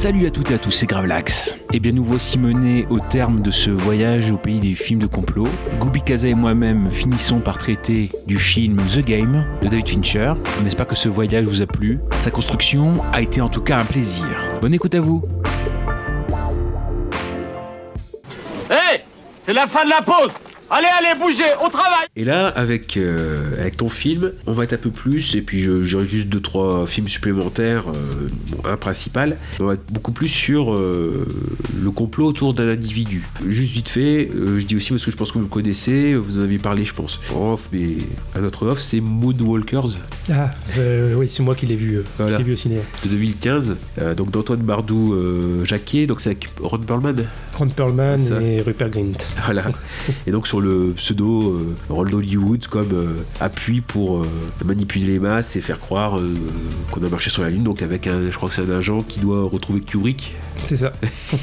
[0.00, 1.54] Salut à toutes et à tous, c'est Gravelax.
[1.74, 5.06] Et bien nous voici menés au terme de ce voyage au pays des films de
[5.06, 5.46] complot.
[5.78, 10.32] Goubi Kaza et moi-même finissons par traiter du film The Game de David Fincher.
[10.58, 12.00] On espère que ce voyage vous a plu?
[12.18, 14.24] Sa construction a été en tout cas un plaisir.
[14.62, 15.22] Bonne écoute à vous.
[18.70, 19.02] Hé
[19.42, 20.32] C'est la fin de la pause
[20.72, 24.72] Allez, allez, bougez, au travail Et là, avec, euh, avec ton film, on va être
[24.72, 29.36] un peu plus, et puis j'aurai juste deux trois films supplémentaires, euh, bon, un principal,
[29.60, 31.24] on va être beaucoup plus sur euh,
[31.80, 33.22] le complot autour d'un individu.
[33.46, 36.16] Juste vite fait, euh, je dis aussi parce que je pense que vous le connaissez,
[36.16, 37.90] vous en avez parlé, je pense, en off, mais
[38.34, 39.96] un autre off, c'est Moonwalkers
[40.32, 40.50] Ah,
[41.16, 42.38] oui, c'est moi qui l'ai vu, Voilà.
[42.38, 42.80] vu au ciné.
[43.04, 45.14] de 2015, euh, donc d'Antoine Bardou
[45.64, 47.14] Jacquet, donc c'est avec Ron Perlman.
[47.54, 49.12] Ron Perlman et Rupert Grint.
[49.44, 49.64] Voilà.
[50.26, 52.88] Et donc sur le pseudo rôle d'Hollywood comme
[53.60, 54.22] appui pour euh,
[54.64, 56.34] manipuler les masses et faire croire euh,
[56.90, 57.62] qu'on a marché sur la Lune.
[57.62, 60.92] Donc avec un, je crois que c'est un agent qui doit retrouver Kubrick C'est ça.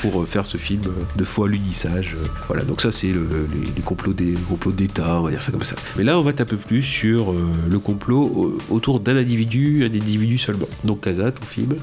[0.00, 0.82] pour euh, faire ce film
[1.16, 2.16] de faux lunissage.
[2.46, 2.62] Voilà.
[2.64, 5.64] Donc ça c'est le- les, les complots des complots d'État, on va dire ça comme
[5.64, 5.76] ça.
[5.96, 9.82] Mais là on va être un peu plus sur euh, le complot autour d'un individu,
[9.84, 10.66] un individu seulement.
[10.84, 11.74] Donc Kaza, ton film.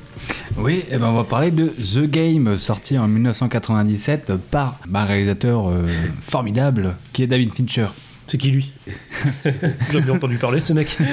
[0.58, 5.68] Oui, et ben on va parler de The Game, sorti en 1997 par un réalisateur
[5.70, 5.84] euh,
[6.22, 7.88] formidable qui est David Fincher.
[8.30, 8.72] C'est qui lui
[9.92, 10.98] J'ai bien entendu parler ce mec.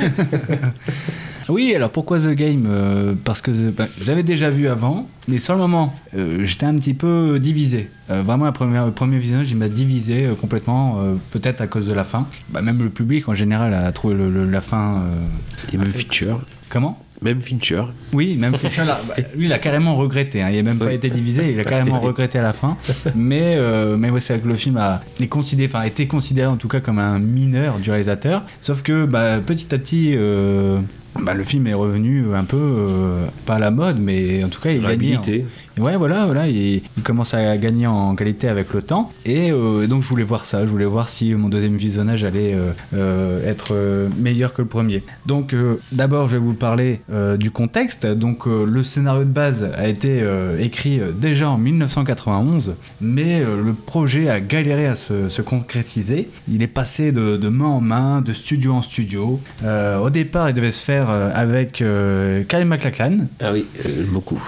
[1.48, 5.38] Oui, alors pourquoi The Game Euh, Parce que ben, je l'avais déjà vu avant, mais
[5.38, 7.88] sur le moment, euh, j'étais un petit peu divisé.
[8.10, 11.68] Euh, vraiment, le premier, le premier visionnage, il m'a divisé euh, complètement, euh, peut-être à
[11.68, 12.26] cause de la fin.
[12.48, 14.96] Bah, même le public en général a trouvé le- le- la fin.
[15.04, 16.34] euh, Et même Fincher.
[16.68, 17.00] Comment?
[17.22, 17.82] Même Fincher.
[18.12, 20.42] Oui, même Fincher, là, bah, lui, il a carrément regretté.
[20.42, 20.48] hein.
[20.50, 22.76] Il n'a même pas été divisé, il a carrément regretté à la fin.
[23.14, 26.06] Mais, euh, mais ouais, c'est vrai que le film a, est considéré, enfin, a été
[26.06, 28.42] considéré en tout cas comme un mineur du réalisateur.
[28.60, 30.78] Sauf que bah, petit à petit, euh,
[31.22, 34.60] bah, le film est revenu un peu, euh, pas à la mode, mais en tout
[34.60, 34.86] cas, il gagne.
[34.86, 35.46] Réhabilité.
[35.78, 39.12] Ouais, voilà, voilà, il, il commence à gagner en qualité avec le temps.
[39.24, 40.64] Et euh, donc, je voulais voir ça.
[40.64, 42.56] Je voulais voir si mon deuxième visionnage allait
[42.94, 43.74] euh, être
[44.18, 45.02] meilleur que le premier.
[45.26, 45.54] Donc,
[45.92, 47.00] d'abord, je vais vous parler
[47.38, 48.06] du contexte.
[48.06, 50.24] Donc, le scénario de base a été
[50.58, 56.28] écrit déjà en 1991, mais le projet a galéré à se, se concrétiser.
[56.50, 59.40] Il est passé de, de main en main, de studio en studio.
[59.62, 64.40] Au départ, il devait se faire euh, avec euh, Kyle MacLachlan, Ah oui, euh, beaucoup.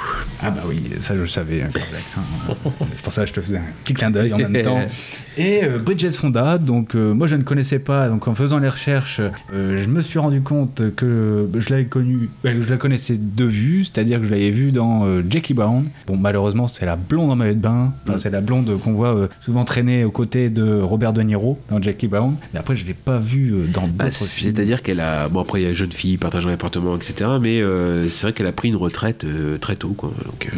[0.43, 2.55] ah bah oui, ça je le savais, hein, hein.
[2.95, 4.81] c'est pour ça que je te faisais un petit clin d'œil en même temps.
[5.39, 9.21] Et euh, Bridget Fonda, donc moi je ne connaissais pas, donc en faisant les recherches,
[9.53, 14.19] je me suis rendu compte que je l'avais connue, je la connaissais de vue, c'est-à-dire
[14.21, 15.85] que je l'avais vue dans Jackie Brown.
[16.07, 18.19] Bon malheureusement c'est la blonde en maillot de bain, enfin, Mm.
[18.19, 22.09] c'est la blonde qu'on voit souvent traîner aux côtés de Robert De Niro dans Jackie
[22.09, 22.35] Brown.
[22.53, 24.55] Mais après je l'ai pas vue dans Bah, d'autres films.
[24.55, 25.29] C'est-à-dire qu'elle a.
[25.29, 26.48] Bon, après, il y a jeune fille partageant
[26.97, 27.31] etc.
[27.41, 30.13] Mais euh, c'est vrai qu'elle a pris une retraite euh, très tôt, quoi.
[30.19, 30.49] Euh,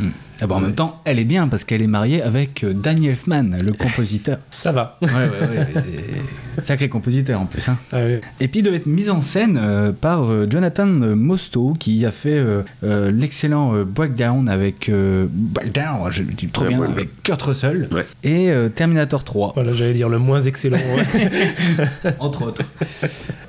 [0.42, 3.08] Ah bah, en même temps, elle est bien parce qu'elle est mariée avec euh, Danny
[3.08, 4.38] Elfman, le compositeur.
[4.50, 4.98] Ça va.
[5.02, 5.68] Ouais, ouais, ouais.
[6.56, 7.66] et- Sacré compositeur en plus.
[7.68, 7.76] Hein.
[7.92, 8.16] Ah oui.
[8.40, 12.10] Et puis il devait être mis en scène euh, par euh, Jonathan Mostow qui a
[12.10, 16.88] fait euh, euh, l'excellent euh, Breakdown avec euh, Breakdown, je le dis trop bien, ouais.
[16.88, 18.04] avec Kurt Russell Ouais.
[18.24, 20.76] et euh, Terminator 3 Voilà, j'allais dire le moins excellent.
[20.78, 22.10] ouais.
[22.18, 22.62] entre autres.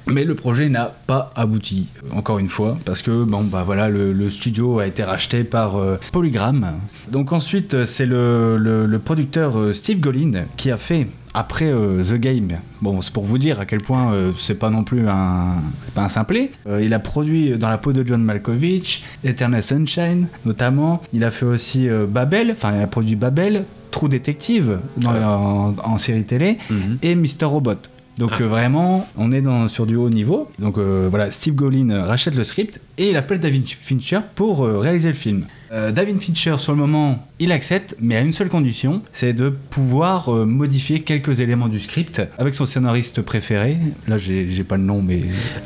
[0.08, 4.14] Mais le projet n'a pas abouti, encore une fois, parce que bon bah voilà, le,
[4.14, 6.74] le studio a été racheté par euh, Polygram.
[7.12, 11.66] Donc ensuite, euh, c'est le, le- le producteur euh, Steve Golin qui a fait après
[11.72, 12.50] euh, The Game.
[12.82, 15.56] Bon, c'est pour vous dire à quel point euh, c'est pas non plus un,
[15.96, 16.52] pas un simplet.
[16.68, 21.02] Euh, il a produit dans la peau de John Malkovich, Eternal Sunshine, notamment.
[21.14, 25.24] Il a fait aussi Babel, enfin il a produit Babel, True Detective dans- Ouais.
[25.24, 26.98] en, en série télé mhm.
[27.02, 27.46] et Mr.
[27.46, 27.76] Robot.
[28.18, 28.44] Donc Ah.
[28.44, 30.50] vraiment, on est dans, sur du haut niveau.
[30.60, 35.16] Donc voilà, Steve Golin rachète le script et il appelle David Fincher pour réaliser le
[35.16, 35.46] film.
[35.72, 39.50] Euh, David Fincher, sur le moment, il accepte, mais à une seule condition, c'est de
[39.50, 43.78] pouvoir euh, modifier quelques éléments du script avec son scénariste préféré.
[44.10, 45.22] Là, j'ai pas le nom, mais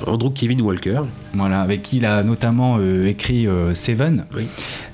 [0.06, 1.02] Andrew Kevin Walker.
[1.34, 4.26] voilà, avec qui il a notamment euh, écrit Seven.
[4.36, 4.44] Oui.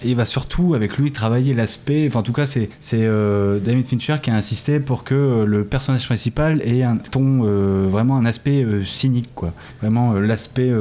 [0.05, 2.05] Et il va surtout avec lui travailler l'aspect.
[2.07, 6.61] Enfin, en tout cas, c'est David Fincher qui a insisté pour que le personnage principal
[6.61, 7.43] ait un ton
[7.89, 9.53] vraiment un aspect cynique, quoi.
[9.81, 10.71] Vraiment l'aspect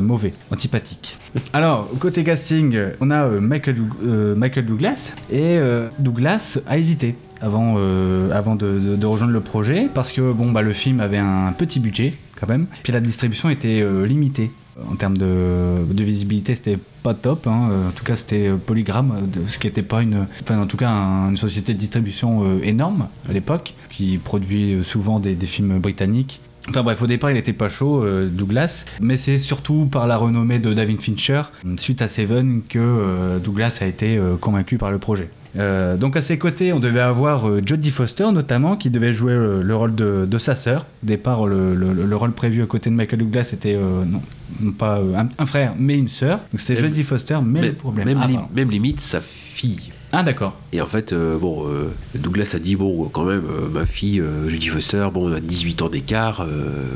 [0.00, 1.18] mauvais, antipathique.
[1.52, 7.14] Alors, côté casting, on a Euh, Michael Douglas et euh, Douglas a hésité.
[7.42, 11.80] Avant, euh, de, rejoindre le projet, parce que bon, bah, le film avait un petit
[11.80, 14.50] budget quand même, puis la distribution était limitée.
[14.90, 17.46] En termes de, visibilité, c'était pas top.
[17.46, 17.70] hein.
[17.88, 19.14] En tout cas, c'était Polygram,
[19.48, 23.32] ce qui n'était pas une, en tout cas, un- une société de distribution énorme à
[23.32, 26.40] l'époque, qui produit souvent des films britanniques.
[26.70, 30.16] Enfin bref, au départ, il était pas chaud, euh, Douglas, mais c'est surtout par la
[30.16, 31.42] renommée de David Fincher,
[31.76, 35.28] suite à Seven, que euh, Douglas a été euh, convaincu par le projet.
[35.56, 39.96] Donc à ses côtés, on devait avoir Jodie Foster notamment, qui devait jouer le rôle
[39.96, 40.86] de, de sa sœur.
[41.02, 44.22] Au départ, le, le- le rôle prévu à côté de Michael Douglas était non,
[44.60, 46.38] non pas un, un frère, mais une sœur.
[46.52, 48.06] Donc c'était Jodie Foster, mais, le problème.
[48.06, 48.48] même, Ah, li- pardon.
[48.54, 49.90] même limite sa fille.
[50.12, 50.56] Ah, d'accord.
[50.72, 54.18] Et en fait, euh, bon, euh, Douglas a dit bon, quand même, euh, ma fille,
[54.20, 56.40] euh, Judy Foster, bon, on a 18 ans d'écart,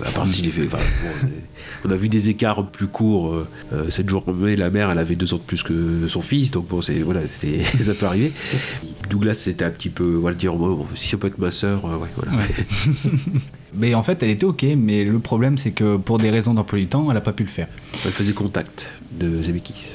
[0.04, 0.66] à part si je l'ai fait.
[0.66, 1.28] enfin, bon, c'est-
[1.88, 3.36] on a vu des écarts plus courts.
[3.90, 6.82] Cette journée, la mère, elle avait deux ans de plus que son fils, donc bon,
[6.82, 8.32] c'est voilà, c'était ça peut arriver.
[9.10, 12.08] Douglas, c'était un petit peu, voilà, dire bon, si ça peut être ma sœur, ouais,
[12.16, 12.32] voilà.
[12.36, 12.64] Ouais.
[13.76, 16.80] mais en fait, elle était ok, mais le problème, c'est que pour des raisons d'emploi
[16.80, 17.68] du temps, elle a pas pu le faire.
[18.04, 19.94] Elle faisait contact de Zemeckis.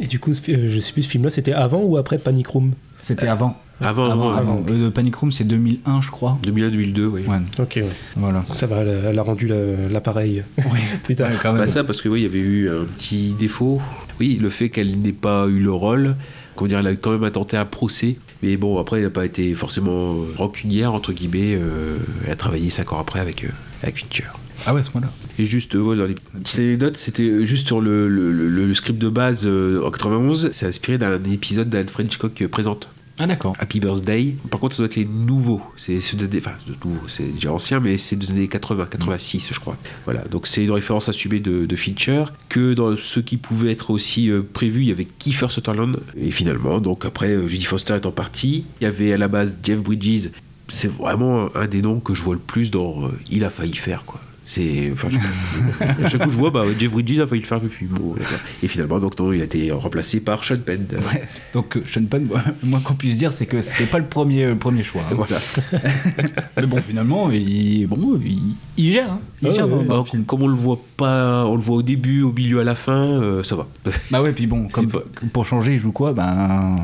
[0.00, 2.72] Et du coup, euh, je sais plus, ce film-là, c'était avant ou après Panic Room?
[3.00, 3.56] C'était avant.
[3.80, 4.62] Avant, avant, avant.
[4.70, 6.38] Euh, Panic Room, c'est 2001, je crois.
[6.46, 7.22] 2001-2002, oui.
[7.28, 7.88] Ouais, Ok, ouais.
[8.16, 8.42] voilà.
[8.56, 10.64] Ça va, elle, a- rendu la- l'appareil Ouais,
[11.02, 11.28] plus tard.
[11.42, 11.60] quand même.
[11.60, 13.80] Bah ça parce que oui, il y avait eu un petit défaut.
[14.18, 16.16] Oui, le fait qu'elle n'ait pas eu le rôle.
[16.54, 18.16] Comment dire, elle a quand même intenté un procès.
[18.42, 21.54] Mais bon, après, elle n'a pas été forcément euh, rancunière, entre guillemets.
[21.54, 23.48] euh, elle a travaillé 5 ans après avec, euh,
[23.82, 24.24] avec Fincher.
[24.64, 25.12] Ah ouais, à ce moment-là.
[25.38, 28.74] Et juste, euh, ouais, dans les petites anecdotes, c'était juste sur le, le- le- le
[28.74, 30.50] script de base euh, en 91.
[30.52, 32.88] C'est inspiré d'un épisode d'Alfred Hitchcock euh, présente.
[33.18, 33.54] Ah d'accord.
[33.58, 34.34] Happy Birthday.
[34.50, 35.62] Par contre, ça doit être les nouveaux.
[35.78, 38.88] C'est ceux des années- enfin, de nouveaux, c'est déjà ancien, mais c'est des années 80,
[38.90, 39.76] 86, je crois.
[40.04, 40.20] Voilà.
[40.30, 42.24] Donc c'est une référence assumée de, de Fincher.
[42.50, 45.98] Que dans ceux qui pouvaient être aussi euh, prévus, il y avait Kiefer Sutherland.
[46.20, 49.56] Et finalement, donc après, euh, Judy Foster étant partie, il y avait à la base
[49.62, 50.28] Jeff Bridges.
[50.68, 53.76] C'est vraiment un des noms que je vois le plus dans euh, Il a failli
[53.76, 54.20] faire, quoi.
[54.48, 57.58] C'est, enfin, je- à chaque coup je vois, bah, Jeff Bridges a failli le faire
[57.60, 57.90] le film.
[57.90, 58.14] Bon.
[58.62, 60.86] Et finalement, donc non, il a été remplacé par Sean Penn.
[60.92, 61.24] Ouais.
[61.52, 62.28] Donc euh, Sean Penn,
[62.62, 65.02] le moins qu'on puisse dire, c'est que c'était pas le premier, le premier choix.
[65.10, 65.14] hein.
[65.16, 65.38] Voilà.
[66.56, 68.38] Mais bon, finalement, il, bon, il,
[68.76, 69.12] il gère.
[69.14, 69.20] hein.
[69.42, 70.24] Il Ah gère ouais, film.
[70.24, 73.20] comme on le voit pas, on le voit au début, au milieu, à la fin,
[73.20, 73.66] euh, ça va.
[74.10, 76.12] Bah ouais, puis bon, C'est comme, pas- pour changer, il joue quoi?
[76.12, 76.22] Ben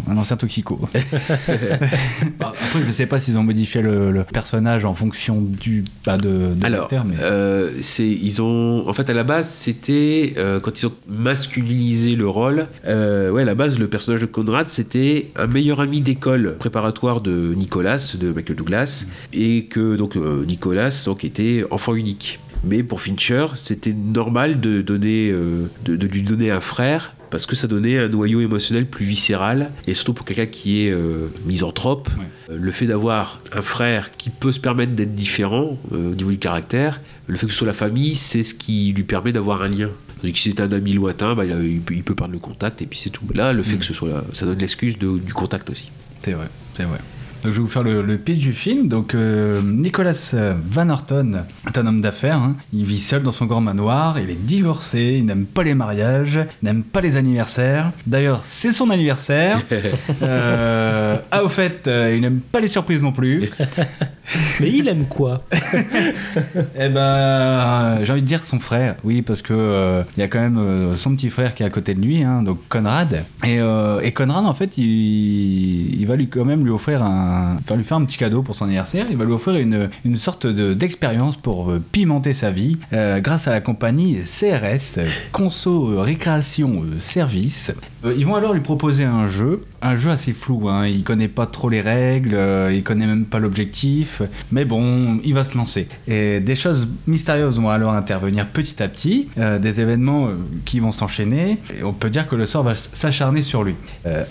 [0.06, 0.80] un, un ancien toxico.
[2.38, 6.16] Bah, Après, je sais pas s'ils ont modifié le, le personnage en fonction du bah,
[6.16, 10.60] de, de Alors, mais euh, c'est ils ont, en fait, à la base, c'était euh,
[10.60, 12.66] quand ils ont masculinisé le rôle.
[12.86, 17.20] euh, ouais, à la base, le personnage de Conrad, c'était un meilleur ami d'école préparatoire
[17.20, 22.38] de Nicolas, de Michael Douglas, et que donc euh, Nicolas donc était enfant unique.
[22.64, 27.46] Mais pour Fincher, c'était normal de donner, euh, de, de lui donner un frère parce
[27.46, 31.26] que ça donnait un noyau émotionnel plus viscéral et surtout pour quelqu'un qui est euh,
[31.46, 32.24] misanthrope, Ouais.
[32.50, 36.30] euh, le fait d'avoir un frère qui peut se permettre d'être différent euh, au niveau
[36.30, 39.62] du caractère, le fait que ce soit la famille, c'est ce qui lui permet d'avoir
[39.62, 39.88] un lien.
[40.22, 42.86] Que si c'est un ami lointain, bah, il, a- il peut, perdre le contact et
[42.86, 43.24] puis c'est tout.
[43.34, 45.90] Là, le fait que ce soit là, ça donne l'excuse du contact aussi.
[46.22, 46.46] c'est vrai,
[46.76, 46.98] c'est vrai.
[47.42, 48.86] Donc, je vais vous faire le, le pitch du film.
[48.86, 50.32] Donc, euh, Nicolas
[50.68, 52.36] Van Orton est un homme d'affaires.
[52.38, 52.54] hein.
[52.72, 54.18] Il vit seul dans son grand manoir.
[54.20, 55.16] Il est divorcé.
[55.18, 56.38] Il n'aime pas les mariages.
[56.62, 57.90] Il n'aime pas les anniversaires.
[58.06, 59.60] D'ailleurs, c'est son anniversaire.
[60.22, 63.50] Euh, ah, au fait, euh, il n'aime pas les surprises non plus.
[64.60, 69.42] Mais il aime quoi Eh ben, euh, j'ai envie de dire son frère, oui, parce
[69.42, 71.94] que euh, il y a quand même euh, son petit frère qui est à côté
[71.94, 73.24] de lui, hein, donc Conrad.
[73.44, 77.96] Et, Conrad, en fait, il, va lui quand même lui offrir un, enfin, lui faire
[77.96, 79.06] un petit cadeau pour son anniversaire.
[79.10, 83.52] Il va lui offrir une, une sorte de- d'expérience pour pimenter sa vie grâce à
[83.52, 85.00] la compagnie CRS,
[85.32, 87.72] Conso Récréation Service.
[88.04, 90.68] Euh, ils vont alors lui proposer un jeu, un jeu assez flou.
[90.68, 90.86] Hein.
[90.86, 95.34] Il connaît pas trop les règles, euh, il connaît même pas l'objectif, mais bon, il
[95.34, 95.88] va se lancer.
[96.08, 100.30] Et des choses mystérieuses vont alors intervenir petit à petit, euh, des événements
[100.64, 101.58] qui vont s'enchaîner.
[101.78, 103.74] Et on peut dire que le sort va s'acharner sur lui.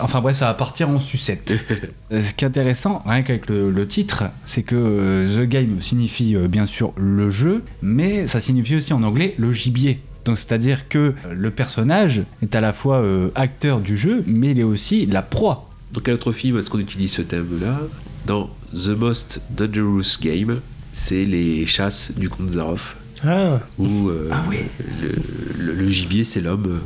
[0.00, 1.54] Enfin bref, ça va partir en sucette.
[2.10, 6.66] Ce qui est intéressant, rien qu'avec le, le titre, c'est que The Game signifie bien
[6.66, 10.00] sûr le jeu, mais ça signifie aussi en anglais le gibier.
[10.24, 14.60] Donc c'est-à-dire que le personnage est à la fois euh, acteur du jeu, mais il
[14.60, 15.68] est aussi la proie.
[15.92, 17.80] Dans quel autre film est-ce qu'on utilise ce thème-là
[18.26, 20.60] Dans The Most Dangerous Game,
[20.92, 24.58] c'est les chasses du comte Zaroff, Ah, où euh, Ah oui.
[25.02, 26.80] le, le- le gibier c'est l'homme.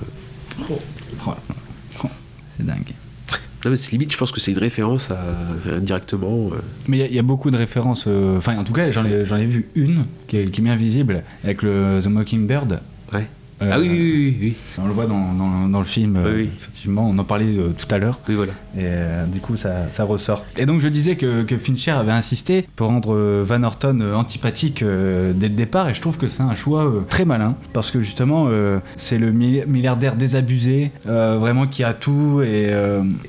[1.20, 1.40] Voilà.
[2.04, 2.08] Oh,
[2.56, 2.92] C'est dingue.
[3.64, 5.18] Non, mais c'est limite, je pense que c'est une référence à,
[5.74, 6.50] indirectement.
[6.52, 8.04] euh, Mais il y a- il y, a beaucoup de références.
[8.06, 10.64] euh, Enfin, en tout cas, j'en ai, j'en ai vu une qui est, qui est
[10.64, 12.80] bien visible avec le The Mockingbird.
[13.62, 16.24] Euh, Ah oui, oui, oui, oui, On le voit dans, dans- dans le film, euh,
[16.26, 16.50] Oui, oui.
[16.54, 18.52] effectivement, on en parlait euh, tout à l'heure, oui, voilà.
[18.76, 20.44] et euh, du coup ça, ça ressort.
[20.58, 24.84] Et donc je disais que, que Fincher avait insisté pour rendre Van Horton euh, antipathique
[24.84, 28.48] dès le départ, et je trouve que c'est un choix très malin, parce que justement
[28.94, 32.70] c'est le mi- milliardaire désabusé, vraiment qui a tout, et,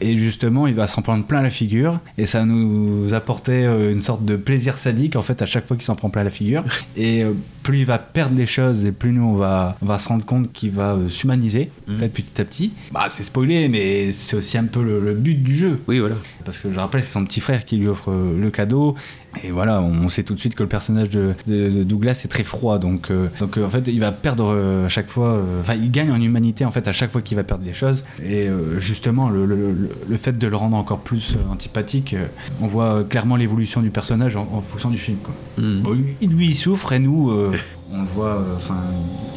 [0.02, 4.26] et justement il va s'en prendre plein la figure, et ça nous apportait une sorte
[4.26, 6.64] de plaisir sadique en fait à chaque fois qu'il s'en prend plein la figure,
[6.98, 7.24] et
[7.64, 10.17] plus il va perdre les choses, et plus nous on va, on va se rendre
[10.26, 11.98] compte qu'il va euh, s'humaniser en Mhm.
[11.98, 12.72] fait, petit à petit.
[12.92, 15.80] Bah c'est spoilé, mais c'est aussi un peu le, le but du jeu.
[15.88, 16.16] Oui, voilà.
[16.46, 18.96] Parce que je rappelle, c'est son petit frère qui lui offre euh, le cadeau.
[19.44, 22.28] Et voilà, on sait tout de suite que le personnage de, de- de Douglas est
[22.28, 22.80] très froid.
[22.80, 25.42] Donc, euh, donc euh, en fait, il va perdre à chaque fois.
[25.62, 28.04] Enfin, il gagne en humanité en fait à chaque fois qu'il va perdre des choses.
[28.24, 28.48] Et
[28.80, 32.16] justement, le, le- le- le fait de le rendre encore plus antipathique,
[32.62, 35.18] on voit clairement l'évolution du personnage en, en fonction du film.
[35.24, 35.36] Quoi.
[35.58, 37.32] Bon, lui, il souffre et nous,
[37.94, 38.36] on le voit.
[38.36, 38.76] euh, Enfin,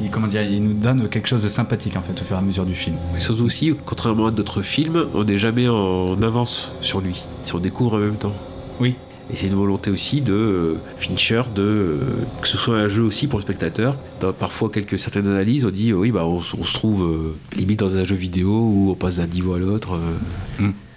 [0.02, 2.38] il, comment dire, il nous donne quelque chose de sympathique en fait au fur et
[2.38, 2.96] à mesure du film.
[3.14, 7.24] Mais surtout aussi, contrairement à d'autres films, on n'est jamais en avance sur lui.
[7.44, 8.34] Si on découvre en même temps.
[8.80, 8.94] Oui.
[9.32, 11.98] Et c'est une volonté aussi de euh, Fincher de euh,
[12.42, 13.96] que ce soit un jeu aussi pour le spectateur.
[14.20, 18.02] Dans parfois quelques certaines analyses, on dit oui bah on, se trouve limite dans un
[18.02, 20.00] jeu vidéo où on passe d'un niveau à l'autre.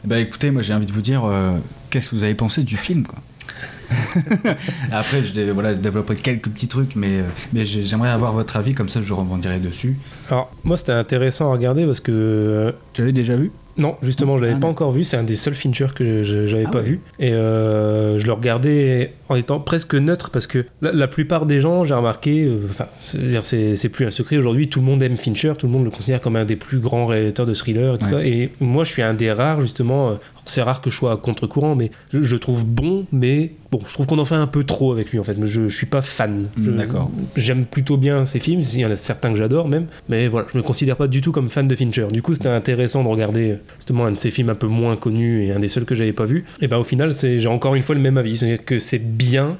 [0.04, 1.24] Bah écoutez, moi j'ai envie de vous dire,
[1.92, 3.20] qu'est-ce que vous avez pensé du film quoi?
[4.92, 7.24] Après, je voilà, développerai quelques petits trucs, mais, euh,
[7.54, 9.96] mais j'ai- j'aimerais avoir votre avis, comme ça je rebondirai dessus.
[10.30, 13.52] alors moi c'était intéressant à regarder parce que euh, Tu l'avais déjà vu?
[13.76, 14.72] Non justement je l'avais Ah, pas non.
[14.74, 16.84] encore vu, c'est un des seuls Fincher que je- j'avais Ah pas ouais.
[16.86, 21.48] vu et euh, je le regardais en étant presque neutre parce que la, la plupart
[21.48, 24.86] des gens j'ai remarqué, euh, enfin c'est-à-dire c'est c'est plus un secret aujourd'hui, tout le
[24.86, 27.54] monde aime Fincher, tout le monde le considère comme un des plus grands réalisateurs de
[27.56, 28.12] thrillers et tout Ouais.
[28.12, 30.14] ça et moi je suis un des rares justement, euh,
[30.46, 33.94] c'est rare que je sois à contre-courant mais je, je trouve bon mais bon je
[33.94, 36.02] trouve qu'on en fait un peu trop avec lui en fait, je, je suis pas
[36.02, 36.44] fan.
[36.58, 37.12] Mm, d'accord.
[37.36, 40.48] J'aime plutôt bien ses films, il y en a certains que j'adore même, mais voilà,
[40.52, 42.08] je me considère pas du tout comme fan de Fincher.
[42.12, 44.96] Du coup, c'était intéressant de regarder euh, justement un de ses films un peu moins
[44.96, 46.46] connus et un des seuls que j'avais pas vu.
[46.62, 49.00] Et ben au final, c'est j'ai encore une fois le même avis, c'est que c'est
[49.00, 49.58] bien,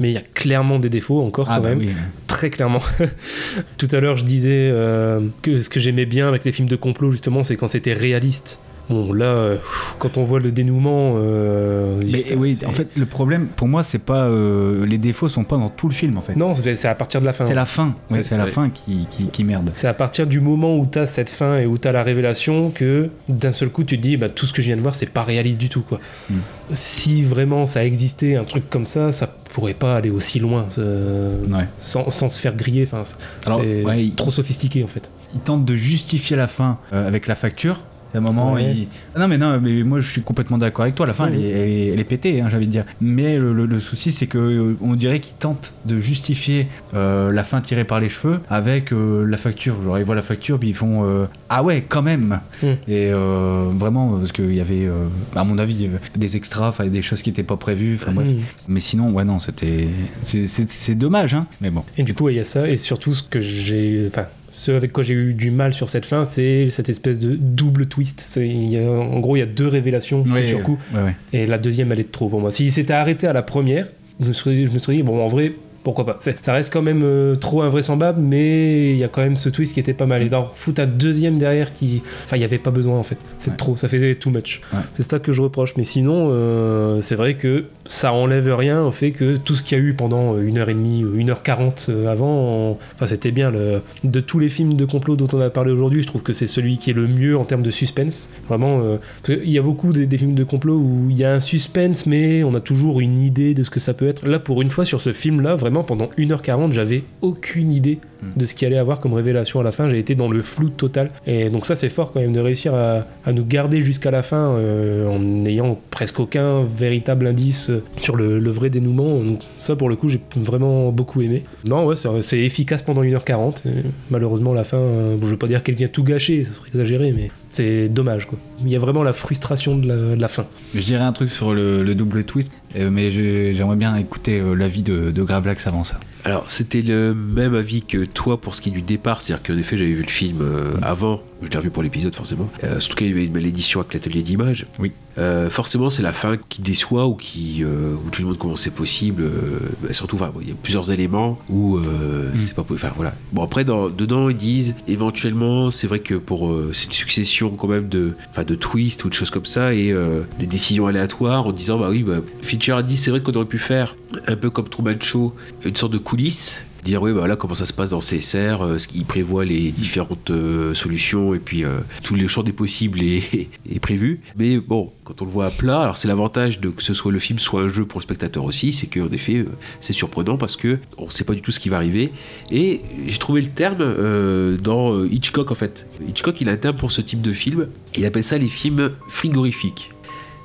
[0.00, 1.90] mais il y a clairement des défauts encore Ah quand bah même, oui.
[2.26, 2.80] très clairement.
[3.78, 6.76] Tout à l'heure, je disais euh, que ce que j'aimais bien avec les films de
[6.76, 8.60] complot justement, c'est quand c'était réaliste.
[8.88, 9.56] Bon, là, euh,
[9.98, 13.06] quand on voit le dénouement, euh, on se dit, Mais putain, oui, en fait, le
[13.06, 14.24] problème, pour moi, c'est pas.
[14.24, 16.36] euh, les défauts sont pas dans tout le film, en fait.
[16.36, 17.46] non, c'est à partir de la fin.
[17.46, 17.94] C'est la fin.
[18.10, 18.50] C'est- la ouais.
[18.50, 19.70] fin qui, qui, qui merde.
[19.76, 22.02] C'est à partir du moment où tu as cette fin et où tu as la
[22.02, 24.82] révélation que d'un seul coup tu te dis bah, tout ce que je viens de
[24.82, 25.98] voir c'est pas réaliste du tout quoi.
[26.30, 26.34] Mm.
[26.70, 31.42] Si vraiment ça existait un truc comme ça, ça pourrait pas aller aussi loin euh,
[31.50, 31.66] Ouais.
[31.80, 32.86] sans, sans se faire griller.
[32.90, 35.10] Enfin, c'est ouais, trop sophistiqué en fait.
[35.34, 37.82] il tente de justifier la fin avec la facture.
[38.16, 38.72] À un moment, Ouais.
[38.74, 38.86] il...
[39.14, 41.06] Ah non, mais non, mais moi je suis complètement d'accord avec toi.
[41.06, 42.84] La fin, elle, est, elle est- pétée, hein, j'ai envie de dire.
[43.00, 47.30] Mais le, le- le souci, c'est que euh, on dirait qu'il tente de justifier euh,
[47.32, 49.80] la fin tirée par les cheveux avec euh, la facture.
[49.82, 52.76] Genre, ils voient la facture, puis ils font euh, Ah ouais, quand même Mhm.
[52.88, 54.88] Et vraiment, parce qu'il y avait,
[55.34, 57.98] à mon avis, des extras, des choses qui n'étaient pas prévues.
[58.00, 58.28] Enfin, bref.
[58.28, 58.40] Mm.
[58.68, 59.88] Mais sinon, ouais, non, c'était.
[60.22, 61.46] c'est- dommage, hein.
[61.60, 61.82] Mais bon.
[61.98, 64.06] Et du coup, il y a ça, et surtout ce que j'ai.
[64.08, 64.26] Enfin,
[64.58, 67.86] ce avec quoi j'ai eu du mal sur cette fin, c'est cette espèce de double
[67.86, 68.38] twist.
[68.40, 70.78] Y a- en gros, il y a deux révélations sur coup.
[70.94, 71.16] ouais, ouais.
[71.34, 72.50] Et la deuxième, elle est de trop pour moi.
[72.50, 73.86] S'il s'était arrêté à la première,
[74.18, 75.52] je me serais, je me serais dit, bon, en vrai,
[75.86, 76.18] pourquoi pas.
[76.42, 79.72] Ça reste quand même euh, trop invraisemblable, mais il y a quand même ce twist
[79.72, 80.20] qui était pas mal.
[80.22, 82.02] Et d'en foutre un deuxième derrière qui.
[82.24, 83.18] Enfin, il n'y avait pas besoin en fait.
[83.38, 83.56] C'est Ouais.
[83.56, 84.60] trop, ça fait too much.
[84.72, 84.80] Ouais.
[84.94, 85.74] C'est ça que je reproche.
[85.76, 89.78] Mais sinon, euh, c'est vrai que ça enlève rien au fait que tout ce qu'il
[89.78, 92.78] y a eu pendant euh, une heure et demie ou une heure quarante avant, en-
[92.96, 93.50] enfin, c'était bien.
[93.52, 93.80] Le...
[94.02, 96.46] De tous les films de complot dont on a parlé aujourd'hui, je trouve que c'est
[96.48, 98.30] celui qui est le mieux en termes de suspense.
[98.48, 101.32] Vraiment, euh, qu'il y a beaucoup des, des films de complot où il y a
[101.32, 104.26] un suspense, mais on a toujours une idée de ce que ça peut être.
[104.26, 107.98] Là, pour une fois, sur ce film-là, vraiment, pendant 1h40, j'avais aucune idée.
[108.36, 109.88] De ce qu'il allait avoir comme révélation à la fin.
[109.88, 111.10] J'ai été dans le flou total.
[111.26, 114.50] Et donc, ça, c'est fort quand même de réussir à, nous garder jusqu'à la fin
[114.50, 119.22] euh, en n'ayant presque aucun véritable indice euh, sur le, vrai dénouement.
[119.22, 121.44] Donc, ça, pour le coup, j'ai vraiment beaucoup aimé.
[121.66, 123.66] Non, ouais, c'est efficace pendant 1h40.
[123.66, 126.68] Et malheureusement, la fin, euh, je veux pas dire qu'elle vient tout gâcher, ça serait
[126.68, 128.38] exagéré, mais c'est dommage, quoi.
[128.62, 130.46] Il y a vraiment la frustration de la, fin.
[130.74, 134.82] Je dirais un truc sur le, le double twist, euh, mais j'aimerais bien écouter l'avis
[134.82, 135.98] de, de Gravelax avant ça.
[136.26, 139.56] Alors, c'était le même avis que toi pour ce qui est du départ, c'est-à-dire qu'en
[139.56, 142.48] effet, j'avais vu le film euh, avant, je l'ai revu pour l'épisode forcément.
[142.64, 144.66] Euh, surtout qu'il y avait une malédiction avec l'atelier d'image.
[144.78, 144.92] Oui.
[145.18, 148.56] Euh, forcément, c'est la fin qui déçoit ou qui euh, où tout le monde comment
[148.56, 149.22] c'est possible.
[149.22, 152.64] euh, bah, surtout, enfin, bon, il y a plusieurs éléments où euh, c'est pas.
[152.70, 153.14] Enfin voilà.
[153.32, 157.88] Bon après, dans, dedans, ils disent éventuellement, c'est vrai que pour une succession quand même
[157.88, 159.94] de, enfin, de twists ou de choses comme ça et
[160.38, 163.46] des décisions aléatoires en disant bah oui, bah, Fincher a dit c'est vrai qu'on aurait
[163.46, 167.54] pu faire un peu comme Truman Show, une sorte de coulisses dire oui bah comment
[167.54, 171.64] ça se passe dans CSR euh, ce qui prévoit les différentes euh, solutions et puis
[171.64, 175.46] euh, tous les champs des possibles est, est prévu mais bon quand on le voit
[175.46, 177.98] à plat alors c'est l'avantage de que ce soit le film soit un jeu pour
[177.98, 179.48] le spectateur aussi c'est qu'en effet euh,
[179.80, 182.12] c'est surprenant parce que on sait pas du tout ce qui va arriver.
[182.50, 185.86] Et j'ai trouvé le terme dans Hitchcock en fait.
[186.08, 187.68] Hitchcock il a un terme pour ce type de film.
[187.96, 189.90] Il appelle ça les films frigorifiques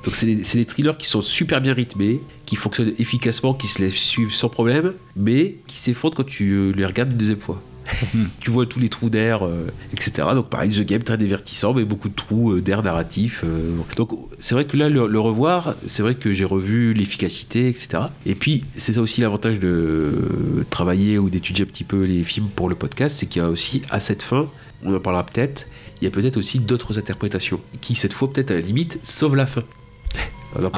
[0.04, 3.94] donc c'est des, thrillers qui sont super bien rythmés, qui fonctionnent efficacement, qui se laissent
[3.94, 7.62] suivre sans problème, mais qui s'effondrent quand tu euh, les regardes une deuxième fois.
[8.40, 10.28] tu vois tous les trous d'air, euh, etc.
[10.34, 13.42] Donc pareil, The Game très divertissant, mais beaucoup de trous euh, d'air narratif.
[13.44, 13.76] euh.
[13.96, 18.04] Donc c'est vrai que là, le, le revoir, c'est vrai que j'ai revu l'efficacité, etc.
[18.26, 20.12] Et puis c'est ça aussi l'avantage de
[20.70, 23.48] travailler ou d'étudier un petit peu les films pour le podcast, c'est qu'il y a
[23.48, 24.48] aussi à cette fin,
[24.84, 25.66] on en parlera peut-être,
[26.00, 29.36] il y a peut-être aussi d'autres interprétations qui cette fois peut-être à la limite sauvent
[29.36, 29.62] la fin.
[30.58, 30.70] On en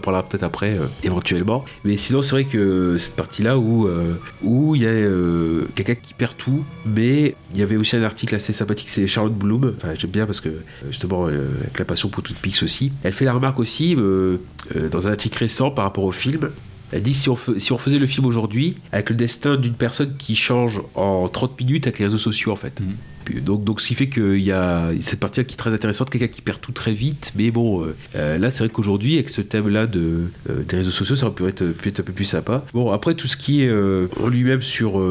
[0.00, 1.64] parlera, peut-être après, euh, éventuellement.
[1.84, 5.94] Mais sinon, c'est vrai que cette partie-là où euh, où il y a euh, quelqu'un
[5.94, 9.72] qui perd tout, mais il y avait aussi un article assez sympathique, c'est Charlotte Bloom.
[9.76, 10.50] Enfin, j'aime bien parce que
[10.88, 12.92] justement, avec la passion pour toute Pix aussi.
[13.02, 16.50] Elle fait la remarque aussi dans un article récent par rapport au film.
[16.92, 20.14] Elle dit si on, si on faisait le film aujourd'hui, avec le destin d'une personne
[20.16, 22.74] qui change en 30 minutes avec les réseaux sociaux en fait.
[22.76, 22.86] Puis,
[23.34, 26.28] Donc, donc ce qui fait qu'il y a cette partie qui est très intéressante, quelqu'un
[26.28, 29.40] qui perd tout très vite, mais bon, euh, euh, là c'est vrai qu'aujourd'hui avec ce
[29.40, 32.64] thème-là de, euh, des réseaux sociaux, ça peut être, peut être un peu plus sympa.
[32.72, 35.02] Bon, après tout ce qui est euh, en lui-même sur,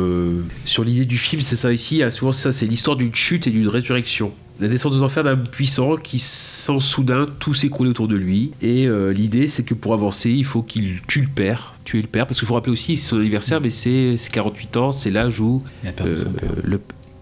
[0.66, 3.52] sur l'idée du film, c'est ça ici, ah, souvent ça, c'est l'histoire d'une chute et
[3.52, 4.34] d'une résurrection.
[4.62, 8.52] La descente aux enfers d'un puissant qui sent soudain tout s'écrouler autour de lui.
[8.62, 11.74] Et euh, l'idée, c'est que pour avancer, il faut qu'il tue le père.
[11.84, 14.78] Tuer le père, parce qu'il faut rappeler aussi, c'est son anniversaire, mais c'est c'est 48
[14.78, 16.50] ans, c'est l'âge où Il a perdu euh, son père.
[16.64, 16.80] le,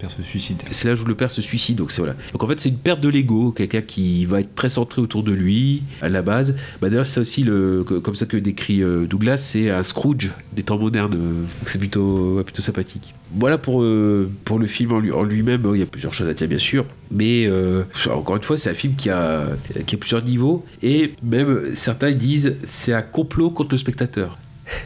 [0.10, 0.62] Se suicide.
[0.72, 2.16] c'est l'âge où le père se suicide, donc c'est voilà.
[2.34, 5.24] Donc en fait, c'est une perte de l'ego, quelqu'un qui va être très centré autour
[5.24, 6.56] de lui à la base.
[6.82, 10.64] Bah, D'ailleurs, c'est aussi le, comme ça que décrit euh, Douglas, c'est un Scrooge des
[10.64, 11.18] temps modernes.
[11.66, 13.14] c'est plutôt, plutôt sympathique.
[13.36, 15.64] Voilà pour, euh, pour le film en lui- en lui-même.
[15.74, 18.70] Il y a plusieurs choses à dire, bien sûr, mais euh, encore une fois, c'est
[18.70, 19.44] un film qui a,
[19.88, 24.38] qui a plusieurs niveaux et même certains disent c'est un complot contre le spectateur.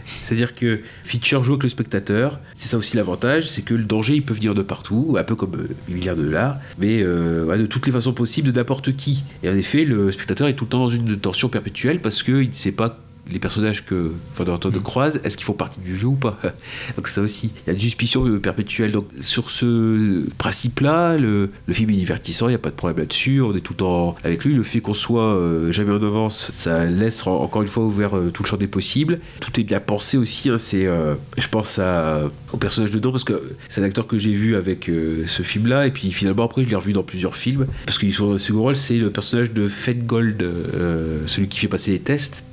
[0.06, 2.40] C'est-à-dire que Fincher joue avec le spectateur.
[2.54, 5.36] C'est ça aussi l'avantage, c'est que le danger il peut venir de partout, un peu
[5.36, 8.96] comme euh, les milliards de dollars, mais euh, de toutes les façons possibles de n'importe
[8.96, 9.24] qui.
[9.44, 12.50] Et en effet, le spectateur est tout le temps dans une tension perpétuelle parce qu'il
[12.50, 13.00] ne sait pas
[13.32, 16.40] les personnages que Van de croise, est-ce qu'ils font partie du jeu ou pas
[16.96, 18.92] Donc ça aussi, il y a une suspicion perpétuelle.
[18.92, 23.00] Donc sur ce principe-là, le, le film est divertissant, il n'y a pas de problème
[23.00, 24.54] là-dessus, on est tout le temps avec lui.
[24.56, 28.16] Le fait qu'on soit euh, jamais en avance, ça laisse en- encore une fois ouvert
[28.18, 29.20] euh, tout le champ des possibles.
[29.40, 32.22] Tout est bien pensé aussi, hein, c'est, euh, je pense à,
[32.54, 34.90] au personnage dedans parce que c'est un acteur que j'ai vu avec
[35.28, 38.38] ce film-là et puis finalement après je l'ai revu dans plusieurs films parce qu'il son
[38.38, 42.44] second rôle c'est le personnage de Fengold, euh, celui qui fait passer les tests.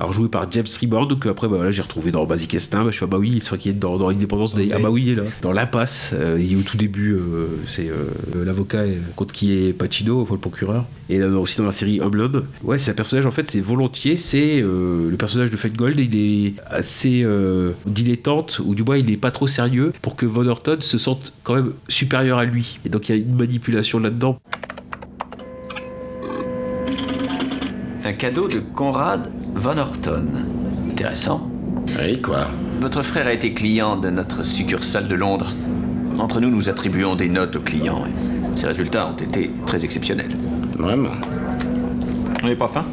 [0.00, 2.98] Alors joué par James Reborn, donc après bah, j'ai retrouvé dans Basic Instinct, bah, je
[2.98, 5.02] fais ah bah oui, c'est vrai qu'il est dans, dans Indépendance Day, ah bah oui
[5.02, 5.24] il est là.
[5.42, 9.52] Dans L'Impasse, euh, il est au tout début, euh, c'est euh, l'avocat euh, contre qui
[9.52, 12.42] est Pacino, enfin, le procureur, et aussi dans la série Homeland.
[12.62, 16.54] Ouais, c'est un personnage en fait, c'est volontiers, c'est le personnage de Fengold, il est
[16.70, 17.26] assez
[17.86, 21.32] dilettante, ou du moins il est pas trop sérieux, pour que Von Orton se sente
[21.42, 22.78] quand même supérieur à lui.
[22.86, 24.38] Et donc il y a une manipulation là-dedans.
[28.04, 29.32] Un cadeau de Conrad?
[29.54, 30.26] Van Horton.
[30.90, 31.48] Intéressant.
[31.98, 32.48] Oui, quoi
[32.80, 35.52] Votre frère a été client de notre succursale de Londres.
[36.18, 38.04] Entre nous, nous attribuons des notes aux clients.
[38.56, 40.36] ces résultats ont été très exceptionnels.
[40.76, 41.10] Vraiment
[42.42, 42.84] On n'est pas fin?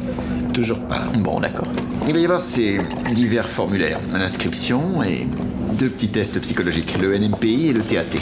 [0.52, 1.02] Toujours pas.
[1.18, 1.68] Bon, d'accord.
[2.06, 2.78] Il va y avoir ces
[3.14, 4.00] divers formulaires.
[4.12, 5.26] L'inscription et
[5.78, 8.18] deux petits tests psychologiques, le NMPI et le TAT.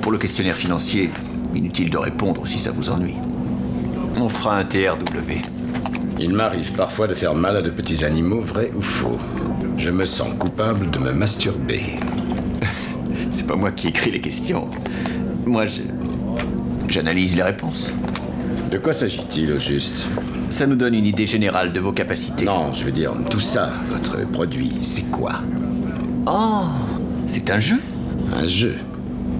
[0.00, 1.10] Pour le questionnaire financier,
[1.54, 3.16] inutile de répondre si ça vous ennuie.
[4.16, 5.59] On fera un TRW.
[6.22, 9.18] Il m'arrive parfois de faire mal à de petits animaux, vrai ou faux.
[9.78, 11.80] Je me sens coupable de me masturber.
[13.30, 14.68] C'est pas moi qui écris les questions.
[15.46, 15.80] Moi, je.
[16.88, 17.90] J'analyse les réponses.
[18.70, 20.08] De quoi s'agit-il au juste?
[20.50, 22.44] Ça nous donne une idée générale de vos capacités.
[22.44, 25.40] Non, je veux dire, tout ça, votre produit, c'est quoi?
[26.26, 26.64] Oh
[27.26, 27.80] C'est un jeu
[28.34, 28.74] Un jeu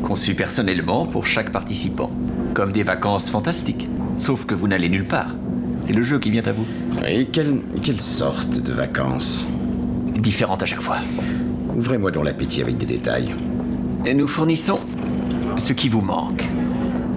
[0.02, 2.10] conçu personnellement pour chaque participant.
[2.54, 3.86] Comme des vacances fantastiques.
[4.16, 5.36] Sauf que vous n'allez nulle part.
[5.84, 6.66] C'est le jeu qui vient à vous.
[7.06, 9.48] Et quelle, quelle sorte de vacances
[10.20, 10.98] Différente à chaque fois.
[11.76, 13.34] Ouvrez-moi donc l'appétit avec des détails.
[14.04, 14.78] Et nous fournissons
[15.56, 16.44] ce qui vous manque.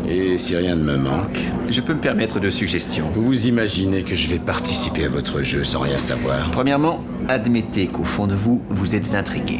[0.07, 3.05] Et si rien ne me manque, Je peux me permettre deux suggestions.
[3.15, 6.99] vous vous imaginez que je vais participer à votre jeu sans rien savoir Premièrement,
[7.29, 9.59] admettez qu'au fond de vous, vous êtes intrigué.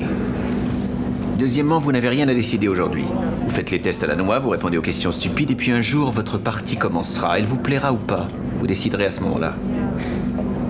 [1.40, 3.06] Deuxièmement, vous n'avez rien à décider aujourd'hui.
[3.42, 5.82] Vous faites les tests à la noix, vous répondez aux questions stupides, et puis un
[5.82, 7.40] jour, votre partie commencera.
[7.40, 8.28] Elle vous plaira ou pas.
[8.64, 9.56] Vous déciderez à ce moment-là.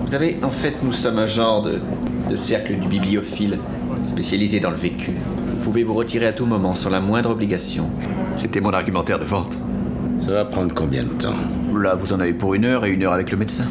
[0.00, 1.78] Vous savez, en fait, nous sommes un genre de,
[2.28, 3.56] de cercle du bibliophile,
[4.02, 5.12] spécialisé dans le vécu.
[5.12, 7.88] Vous pouvez vous retirer à tout moment, sans la moindre obligation.
[8.34, 9.56] C'était mon argumentaire de vente.
[10.18, 11.36] Ça va prendre combien de temps?
[11.72, 13.66] Là, vous en avez pour une heure et une heure avec le médecin.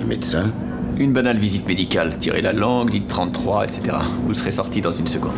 [0.00, 0.50] Le médecin?
[0.98, 2.16] Une banale visite médicale.
[2.18, 3.96] Tirez la langue, dites 33, etc.
[4.26, 5.30] Vous serez sorti dans une seconde.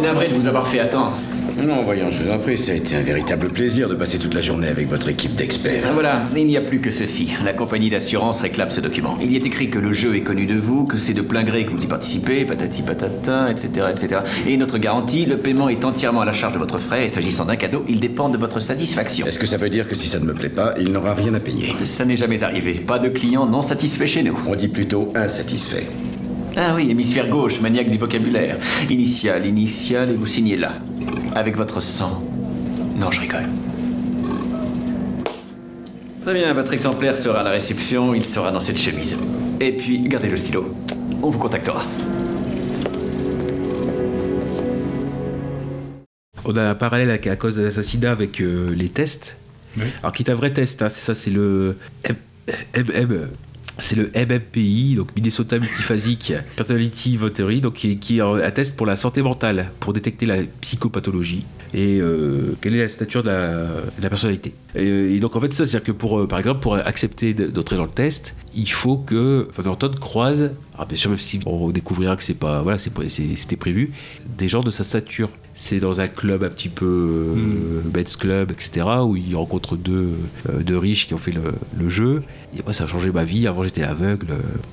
[0.00, 1.18] Navré de vous avoir fait attendre.
[1.62, 4.32] Non, voyons, je vous en prie, ça a été un véritable plaisir de passer toute
[4.34, 5.84] la journée avec votre équipe d'experts.
[5.86, 7.34] Ah, Voilà, il n'y a plus que ceci.
[7.44, 9.18] La compagnie d'assurance réclame ce document.
[9.20, 11.44] Il y est écrit que le jeu est connu de vous, que c'est de plein
[11.44, 14.20] gré que vous y participez, patati patata, etc., etc.
[14.48, 17.44] Et notre garantie, le paiement est entièrement à la charge de votre frère, et s'agissant
[17.44, 19.26] d'un cadeau, il dépend de votre satisfaction.
[19.26, 21.34] Est-ce que ça veut dire que si ça ne me plaît pas, il n'aura rien
[21.34, 21.74] à payer?
[21.84, 22.74] Ça n'est jamais arrivé.
[22.74, 24.38] Pas de clients non satisfaits chez nous.
[24.46, 25.86] On dit plutôt insatisfait.
[26.56, 28.56] Ah oui, hémisphère gauche, maniaque du vocabulaire.
[28.88, 30.72] Initial, initial, et vous signez là.
[31.34, 32.22] Avec votre sang.
[32.96, 33.46] Non, je rigole.
[36.22, 39.16] Très bien, votre exemplaire sera à la réception, il sera dans cette chemise.
[39.60, 40.74] Et puis, gardez le stylo.
[41.22, 41.82] On vous contactera.
[46.44, 49.36] On a un parallèle à, à cause de l'assassinat avec euh, les tests.
[50.02, 51.76] Alors, qui est un vrai test, hein, c'est ça, c'est le.
[52.04, 52.16] M-
[52.74, 53.28] M- M-
[53.80, 58.20] C'est le MMPI, donc Minnesota Multiphasic Personality Inventory, donc qui, qui
[58.54, 63.22] test pour la santé mentale, pour détecter la psychopathologie et euh, quelle est la stature
[63.22, 64.52] de la, personnalité.
[64.74, 67.46] Et, et donc en fait, ça, c'est-à-dire que pour, euh, par exemple, pour accepter de-
[67.46, 71.38] d'entrer dans le test, il faut que Van Orton croise, alors bien sûr, même si
[71.44, 72.90] on découvrira que c'est pas, voilà, c'est
[73.36, 73.92] c'était prévu,
[74.38, 75.28] des gens de sa stature.
[75.52, 76.86] C'est dans un club un petit peu
[77.36, 80.10] euh, Men's Club, etc., où il rencontre deux,
[80.48, 82.22] euh, deux riches qui ont fait le, le jeu.
[82.52, 83.46] Il dit, ouais, ça a changé ma vie.
[83.46, 84.28] Avant, j'étais aveugle.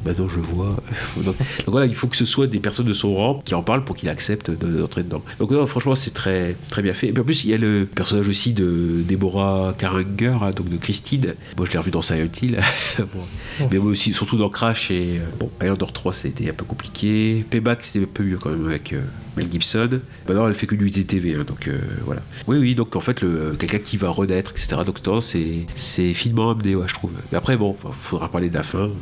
[0.06, 0.78] Maintenant, je vois.
[1.18, 1.36] donc, donc
[1.68, 3.98] voilà, il faut que ce soit des personnes de son rang qui en parlent pour
[3.98, 5.24] qu'il accepte de- d'entrer dedans.
[5.40, 7.08] Donc, non, franchement, c'est très, très bien fait.
[7.08, 10.70] Et puis, en plus, il y a le personnage aussi de Deborah Carringer, hein, donc
[10.70, 11.34] de Christine.
[11.58, 12.60] Moi, je l'ai revu dans Silent Hill.
[13.00, 13.68] Bon.
[13.72, 17.46] Mais moi aussi, surtout dans Crash et euh, bon, Highlander 3, c'était un peu compliqué.
[17.50, 19.02] Payback, c'était un peu mieux quand même avec euh,
[19.36, 19.90] Mel Gibson.
[20.28, 22.22] Maintenant, elle fait que du ITTV, hein, donc euh, voilà.
[22.48, 23.20] Oui, oui, donc en fait,
[23.60, 24.78] quelqu'un qui va renaître, etc.
[24.86, 27.12] Donc, c'est c'est finement amené, je trouve.
[27.34, 28.90] Après, bon, faudra parler de la fin.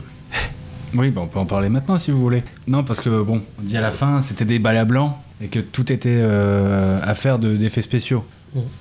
[0.97, 2.41] Oui, bah on peut en parler maintenant si vous voulez.
[2.67, 5.47] Non, parce que bon, on dit à la fin, c'était des balles à blanc et
[5.47, 8.23] que tout était euh, affaire de- d'effets spéciaux.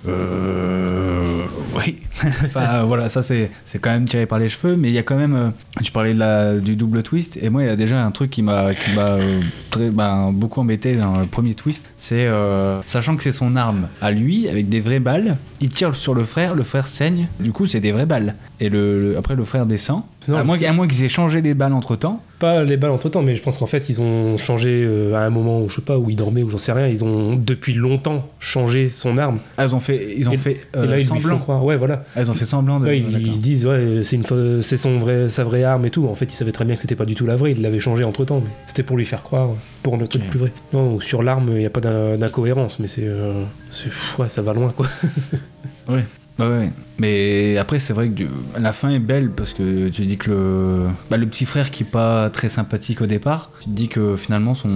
[0.07, 1.43] Euh,
[1.77, 1.99] oui.
[2.45, 5.03] enfin, voilà, ça c'est c'est quand même tiré par les cheveux, mais il y a
[5.03, 5.35] quand même.
[5.35, 5.49] euh,
[5.83, 8.31] tu parlais de la, du double twist, et moi il y a déjà un truc
[8.31, 12.81] qui m'a qui m'a euh, très ben, beaucoup embêté dans le premier twist, c'est euh,
[12.83, 16.25] sachant que c'est son arme à lui avec des vraies balles, il tire sur le
[16.25, 19.45] frère, le frère saigne, du coup c'est des vraies balles, et le, le- après le
[19.45, 20.03] frère descend.
[20.29, 22.23] Non, à moins, à moins qu'ils aient changé les balles entre temps.
[22.39, 25.21] Pas les balles entre temps, mais je pense qu'en fait, ils ont changé euh, à
[25.21, 26.89] un moment où je sais pas, où il dormait, ou j'en sais rien.
[26.89, 29.39] Ils ont depuis longtemps changé son arme.
[29.57, 31.37] Ah, ils ont fait, ils ont Et- fait et euh, là, ils lui semblant.
[31.37, 31.65] font croire.
[31.65, 32.05] Ouais, voilà.
[32.17, 32.87] Ah, ils ont fait semblant de.
[32.87, 33.19] Ouais, d'accord.
[33.21, 36.07] ils, ils disent, ouais, c'est une c'est son vrai, sa vraie arme et tout.
[36.09, 37.53] En fait, il savait très bien que c'était pas du tout la vraie.
[37.53, 39.51] Il l'avait changé entre temps, mais c'était pour lui faire croire,
[39.83, 40.53] pour le truc plus vrai.
[40.73, 43.43] Non, sur l'arme, il n'y a pas d'in- d'incohérence, mais c'est, euh,
[44.19, 44.87] ouais, ça va loin, quoi.
[45.89, 46.05] Ouais.
[46.39, 46.71] Ouais, ouais.
[46.99, 50.31] Mais après, c'est vrai que du- la fin est belle parce que tu dis que
[50.31, 53.89] le, bah, le petit frère qui est pas très sympathique au départ, tu te dis
[53.89, 54.69] que finalement son,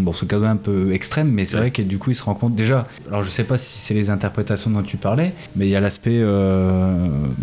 [0.00, 1.60] bon, ce cadeau est un peu extrême, mais c'est Ouais.
[1.60, 2.86] vrai que du coup il se rend compte déjà.
[3.08, 5.80] Alors je sais pas si c'est les interprétations dont tu parlais, mais il y a
[5.80, 6.94] l'aspect euh,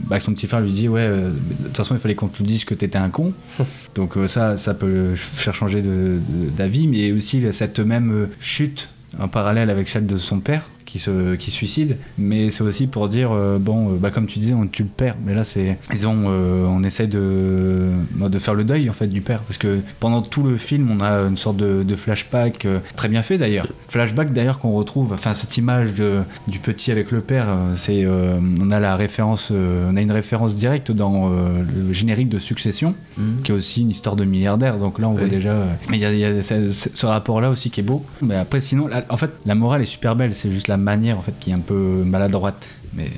[0.07, 2.27] bah, que son petit frère lui dit ouais, euh, de toute façon il fallait qu'on
[2.27, 3.33] te le dise que t'étais un con.
[3.95, 8.89] Donc euh, ça, ça peut faire changer de- de- d'avis, mais aussi cette même chute
[9.19, 13.09] en parallèle avec celle de son père qui se qui suicide mais c'est aussi pour
[13.09, 15.77] dire euh, bon euh, bah comme tu disais on tue le père mais là c'est
[15.93, 19.39] ils ont euh, on essaie de bah, de faire le deuil en fait du père
[19.41, 23.21] parce que pendant tout le film on a une sorte de, de flashback très bien
[23.21, 27.47] fait d'ailleurs flashback d'ailleurs qu'on retrouve enfin cette image de du petit avec le père
[27.75, 32.95] c'est on a la référence on a une référence directe dans le générique de Succession
[33.43, 34.77] qui est aussi une histoire de milliardaire.
[34.77, 35.53] Donc là, on voit déjà.
[35.89, 38.05] Mais il y a, il y a ce, ce- ce rapport-là aussi qui est beau.
[38.21, 40.33] Mais après, sinon, en fait, la morale est super belle.
[40.33, 42.69] C'est juste la manière en fait qui est un peu maladroite.
[42.93, 43.11] Mais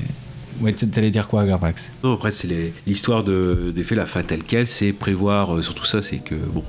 [0.62, 2.48] Ouais, t'allais dire quoi, Garbrax Non, après, c'est
[2.86, 6.36] l'histoire de, des faits, la fin telle qu'elle, c'est prévoir, euh, surtout ça, c'est que,
[6.36, 6.64] bon,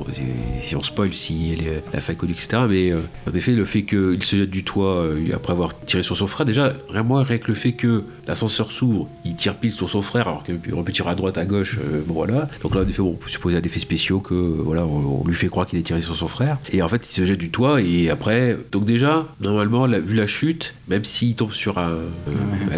[0.63, 3.01] si- on spoil, si elle est- la fin connue, etc., mais euh,
[3.31, 6.27] en effet, le fait qu'il se jette du toit euh, après avoir tiré sur son
[6.27, 9.91] frère, déjà, rien, moi, rien que le fait que l'ascenseur s'ouvre, il tire pile sur
[9.91, 12.49] son frère, alors qu'il aurait pu tirer à droite, à gauche, bon voilà.
[12.63, 15.23] Donc là, en effet, bon, on peut supposer à des faits spéciaux que, voilà, on,
[15.23, 17.25] on lui fait croire qu'il est tiré sur son frère, et en fait, il se
[17.27, 21.53] jette du toit, et après, donc déjà, normalement, la- vu la chute, même s'il tombe
[21.53, 21.93] sur un.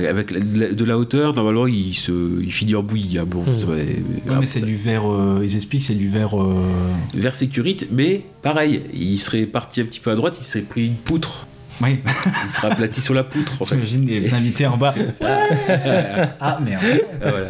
[0.09, 2.13] avec la- de la- la hauteur, normalement, il, se,
[2.43, 3.19] il finit en bouillie.
[3.19, 3.59] hein, bon, Hmm.
[3.59, 3.77] ça va-
[4.27, 5.11] Non, mais c'est du verre.
[5.11, 6.41] euh, ils expliquent, c'est du verre.
[6.41, 6.55] euh,
[7.15, 10.87] vers sécurité, mais pareil, il serait parti un petit peu à droite, il serait pris
[10.87, 11.47] une poutre.
[11.83, 11.99] Oui.
[12.45, 13.61] Il serait aplati sur la poutre.
[13.61, 13.77] En fait.
[13.77, 14.95] Les invités en bas.
[16.41, 16.83] ah merde.
[17.23, 17.49] Ah, voilà.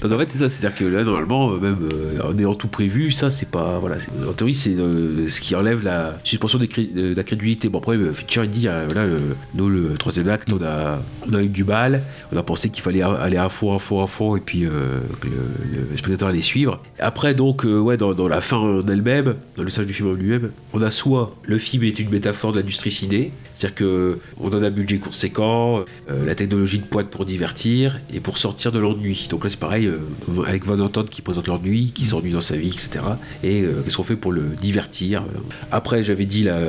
[0.00, 2.68] Donc en fait c'est ça, c'est-à-dire que là normalement euh, même euh, en ayant tout
[2.68, 3.96] prévu, ça c'est pas voilà,
[4.28, 7.68] en théorie c'est euh, ce qui enlève la suspension de la crédulité.
[7.68, 9.18] Bon après Fincher il dit euh, voilà le,
[9.54, 12.82] nous le troisième acte on a on a eu du mal, on a pensé qu'il
[12.82, 16.42] fallait aller à fond à fond à fond et puis que le, le spectateur allait
[16.42, 16.80] suivre.
[16.98, 20.12] Après donc ouais dans, dans la fin en elle-même, dans le message du film en
[20.12, 24.48] lui-même, on a soit le film est une métaphore de l'industrie ciné, c'est-à-dire que on
[24.48, 28.78] donne un budget conséquent, euh, la technologie de pointe pour divertir et pour sortir de
[28.78, 29.28] l'ennui.
[29.30, 29.98] Donc là c'est pareil euh,
[30.46, 33.04] avec Van Anton qui présente l'ennui, qui s'ennuie dans sa vie, etc.
[33.42, 35.22] Et euh, qu'est-ce qu'on fait pour le divertir?
[35.70, 36.60] Après j'avais dit la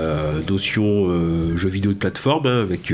[0.47, 1.07] notion
[1.55, 2.93] jeu vidéo de plateforme hein, avec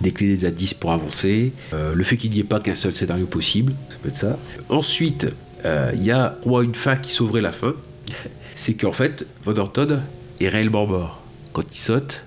[0.00, 3.26] des clés des indices pour avancer, le fait qu'il n'y ait pas qu'un seul scénario
[3.26, 4.38] possible, ça peut être ça.
[4.68, 5.26] Ensuite
[5.64, 7.74] il y a moi une fin qui sauverait la fin,
[8.54, 10.00] c'est qu'en fait Van Anton
[10.40, 11.22] est réellement mort.
[11.52, 12.24] Quand il saute,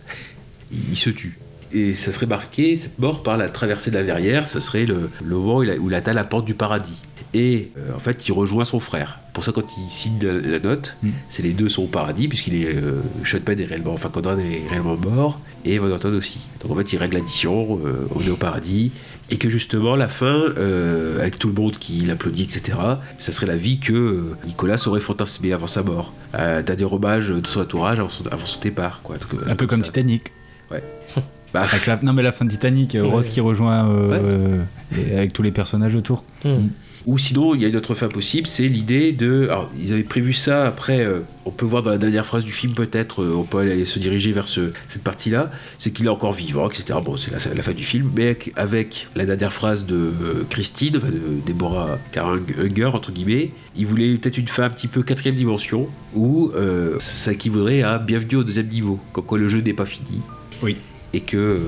[0.71, 1.37] il se tue.
[1.73, 5.09] Et ça serait marqué, cette mort par la traversée de la verrière, ça serait le,
[5.23, 6.97] le moment où il, a- où il atteint la porte du paradis.
[7.33, 9.19] Et euh, en fait, il rejoint son frère.
[9.31, 11.09] Pour ça, quand il signe la, la note, Mm.
[11.29, 12.75] c'est les deux sont au paradis, puisqu'il est.
[12.75, 13.93] Euh, Sean Penn est réellement.
[13.93, 16.39] Enfin, Conrad est réellement mort, et Van Anton aussi.
[16.61, 18.91] Donc en fait, il règle l'addition, euh, on est au paradis.
[19.29, 22.77] Et que justement, la fin, euh, avec tout le monde qui l'applaudit, etc.,
[23.17, 26.11] ça serait la vie que euh, Nicolas aurait fantasmé avant sa mort.
[26.33, 28.99] T'as des hommages de son entourage avant son, avant son départ.
[29.03, 29.15] Quoi.
[29.17, 29.85] Donc, Un peu comme ça.
[29.85, 30.33] Titanic.
[30.71, 30.83] Ouais.
[31.53, 33.09] Bah, Avec la- Non mais la fin de Titanic, euh, Ouais.
[33.09, 34.61] Rose qui rejoint euh,
[34.97, 36.23] et avec tous les personnages autour.
[36.45, 36.67] Hmm.
[37.07, 39.47] Ou sinon, il y a une autre fin possible, c'est l'idée de.
[39.49, 41.01] Alors, ils avaient prévu ça après.
[41.01, 43.83] euh, on peut voir dans la dernière phrase du film, peut-être, euh, on peut aller
[43.85, 45.51] se diriger vers ce- cette partie-là.
[45.77, 46.99] C'est qu'il est encore vivant, etc.
[47.03, 48.09] Bon, c'est la, la fin du film.
[48.15, 53.11] Mais avec, avec la dernière phrase de euh, Christine, enfin, de Deborah Karen Hunger, entre
[53.11, 57.81] guillemets, il voulait peut-être une fin un petit peu quatrième dimension, où euh, ça équivaudrait
[57.81, 58.99] à Bienvenue au deuxième niveau.
[59.11, 60.21] Comme quoi le jeu n'est pas fini.
[60.61, 60.77] Oui.
[61.13, 61.59] Et que, euh,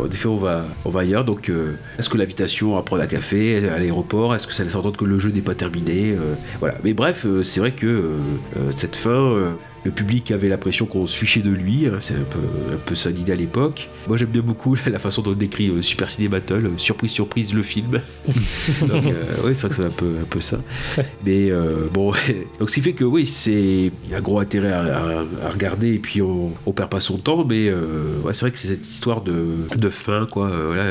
[0.00, 1.24] en effet, on va, on va ailleurs.
[1.24, 4.76] Donc, euh, est-ce que l'invitation à prendre un café à l'aéroport, est-ce que ça laisse
[4.76, 6.76] entendre que le jeu n'est pas terminé euh, Voilà.
[6.84, 8.18] Mais bref, euh, c'est vrai que euh,
[8.56, 9.50] euh, cette fin, euh,
[9.84, 11.86] le public avait l'impression qu'on se fichait de lui.
[11.86, 12.38] hein, c'est un peu,
[12.72, 13.88] un peu ça l'idée à l'époque.
[14.08, 16.66] Moi, j'aime bien beaucoup la façon dont on décrit euh, Super Ciné Battle.
[16.66, 18.00] euh, surprise, surprise, le film.
[18.80, 20.58] donc, euh, oui, c'est vrai que c'est un peu, un peu ça.
[21.26, 21.50] Mais
[21.92, 22.12] bon,
[22.58, 25.98] donc ce qui fait que oui, c'est un gros intérêt à, à- à regarder et
[25.98, 27.44] puis on, on perd pas son temps.
[27.44, 29.44] Mais ouais, c'est vrai que c'est cette histoire de,
[29.76, 30.50] de fin, quoi.
[30.66, 30.84] voilà,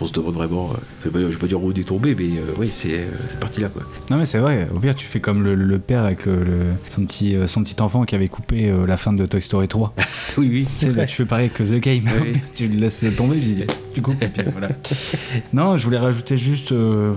[0.00, 0.74] on se demande vraiment.
[1.04, 3.40] je vais pas, je vais pas dire où on est tombé, mais oui, c'est cette
[3.40, 3.82] partie-là, quoi.
[4.10, 6.52] Non mais c'est vrai, au pire tu fais comme le, le père avec le, le-
[6.88, 9.94] son, petit, son petit enfant qui avait coupé euh, la fin de Toy Story 3.
[10.38, 10.66] oui, oui.
[10.78, 12.32] Tu sais, là, tu fais pareil que The Game, Oui.
[12.54, 14.68] tu le laisses tomber, puis tu coupes, et puis voilà.
[15.52, 17.12] Non, je voulais rajouter juste euh,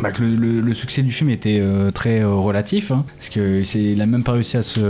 [0.00, 4.00] bah, que le, le- le succès du film était euh, très relatif, hein, parce qu'il
[4.00, 4.80] a même pas réussi à se,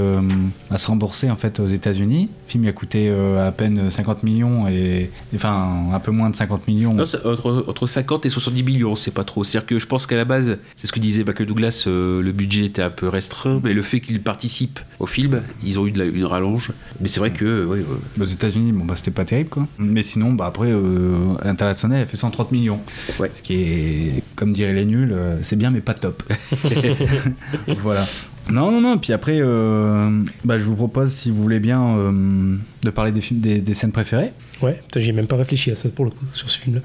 [0.71, 2.29] à se rembourser en fait aux États-Unis.
[2.47, 6.37] Le film il a coûté à peine 50 millions et enfin un peu moins de
[6.37, 6.95] 50 millions.
[6.95, 9.45] Non, entre, entre 50 et 70 millions, c'est pas trop.
[9.45, 12.65] C'est-à-dire que je pense qu'à la base, c'est ce que disait Michael Douglas, le budget
[12.67, 15.99] était un peu restreint, mais le fait qu'ils participent au film, ils ont eu de
[15.99, 16.71] la- une rallonge.
[17.01, 18.23] Mais c'est vrai que, euh, ouais, ouais.
[18.23, 19.67] Aux États-Unis, bon bah c'était pas terrible quoi.
[19.79, 22.81] Mais sinon, bah après, euh, international, elle fait 130 millions.
[23.19, 23.31] Ouais.
[23.35, 26.23] Ce qui est, comme diraient les nuls, euh, c'est bien mais pas top.
[27.83, 28.07] voilà.
[28.51, 28.99] Non, non, non.
[28.99, 30.11] Puis après, euh,
[30.45, 33.75] bah, je vous propose, si vous voulez bien, euh, de parler des films, des, des
[33.75, 34.33] scènes préférées.
[34.63, 36.81] Ouais, putain, j'y ai même pas réfléchi à ça pour le coup, sur ce film-là.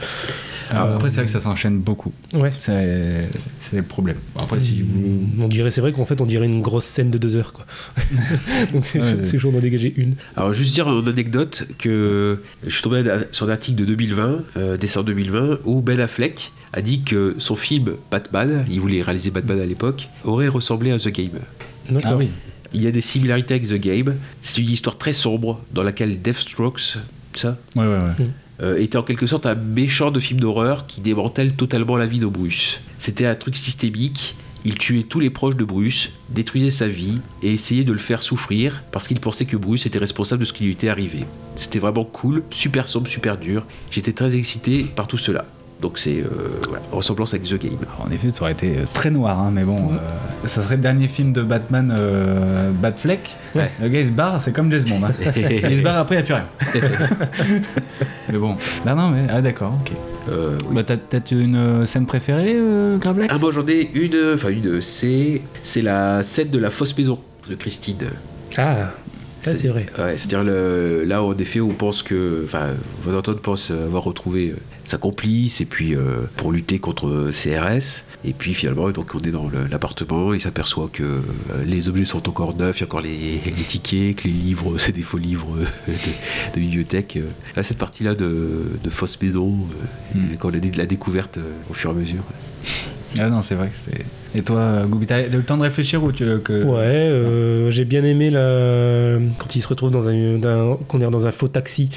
[0.72, 2.12] Alors, Euh, après, c'est vrai que ça s'enchaîne beaucoup.
[2.34, 2.52] Ouais.
[2.58, 3.28] C'est
[3.60, 4.17] c'est le problème.
[4.38, 5.22] Après, si vous.
[5.39, 7.65] On dirait, c'est vrai qu'en fait, on dirait une grosse scène de deux heures, quoi.
[8.74, 10.15] Donc, c'est Ouais, chaud d'en dégager une.
[10.36, 14.78] Alors, juste dire en anecdote que je suis tombé sur un article de 2020, euh,
[14.78, 19.60] décembre 2020, où Ben Affleck a dit que son film Batman, il voulait réaliser Batman
[19.60, 21.39] à l'époque, aurait ressemblé à The Game.
[21.89, 22.12] D'accord.
[22.13, 22.29] Ah oui.
[22.73, 24.15] Il y a des similarités avec The Game.
[24.41, 26.97] C'est une histoire très sombre dans laquelle Deathstrokes,
[27.36, 27.88] ça, Ouais, ouais,
[28.19, 28.27] ouais.
[28.62, 32.19] euh, était en quelque sorte un méchant de film d'horreur qui démantèle totalement la vie
[32.19, 32.79] de Bruce.
[32.99, 34.36] C'était un truc systémique.
[34.65, 38.21] Il tuait tous les proches de Bruce, détruisait sa vie et essayait de le faire
[38.21, 41.19] souffrir parce qu'il pensait que Bruce était responsable de ce qui lui était arrivé.
[41.55, 43.65] C'était vraiment cool, super sombre, super dur.
[43.89, 45.45] J'étais très excité par tout cela.
[45.82, 46.28] Donc c'est euh,
[46.68, 47.78] voilà, ressemblance avec The Game.
[47.82, 50.76] Alors, en effet, ça aurait été euh, très noir, hein, mais bon, euh, ça serait
[50.76, 53.38] le dernier film de Batman, euh, Batfleck.
[53.56, 53.72] Ouais.
[53.82, 55.08] Le gars il se barre, c'est comme James Bond.
[55.08, 55.13] hein.
[55.38, 56.48] il se barre après, il n'y a plus rien.
[58.30, 59.94] mais bon, non, non, mais ah, d'accord, ok.
[60.30, 60.76] Euh, oui.
[60.76, 64.50] Bah, t'as peut-être une euh, scène préférée, euh, Gravelax Ah moi j'en ai une, enfin
[64.50, 67.96] une, c'est c'est la scène de la fausse maison de Christine.
[68.58, 68.92] Ah,
[69.42, 69.86] ça c'est vrai.
[69.98, 72.68] Ouais, c'est-à-dire le, là en effet on pense que, enfin
[73.04, 78.04] Von Anton pense avoir retrouvé euh, sa complice et puis euh, pour lutter contre CRS
[78.25, 81.19] et puis finalement donc on est dans l'appartement et il s'aperçoit que euh,
[81.65, 84.78] les objets sont encore neufs, il y a encore les, les tickets, que les livres
[84.78, 87.17] c'est des faux livres euh, de, de bibliothèque.
[87.56, 89.56] Là, cette partie-là de, de fausse maison,
[90.15, 90.36] Mm.
[90.39, 91.38] quand on a dit de la découverte
[91.69, 92.23] au fur et à mesure.
[93.19, 94.06] Ah non, c'est vrai que c'est.
[94.38, 96.63] Et toi, Goubi, t'as eu le temps de réfléchir ou tu veux que.
[96.63, 99.17] Ouais, euh, j'ai bien aimé la...
[99.38, 101.89] quand il se retrouve dans un, dans- qu'on est dans un faux taxi.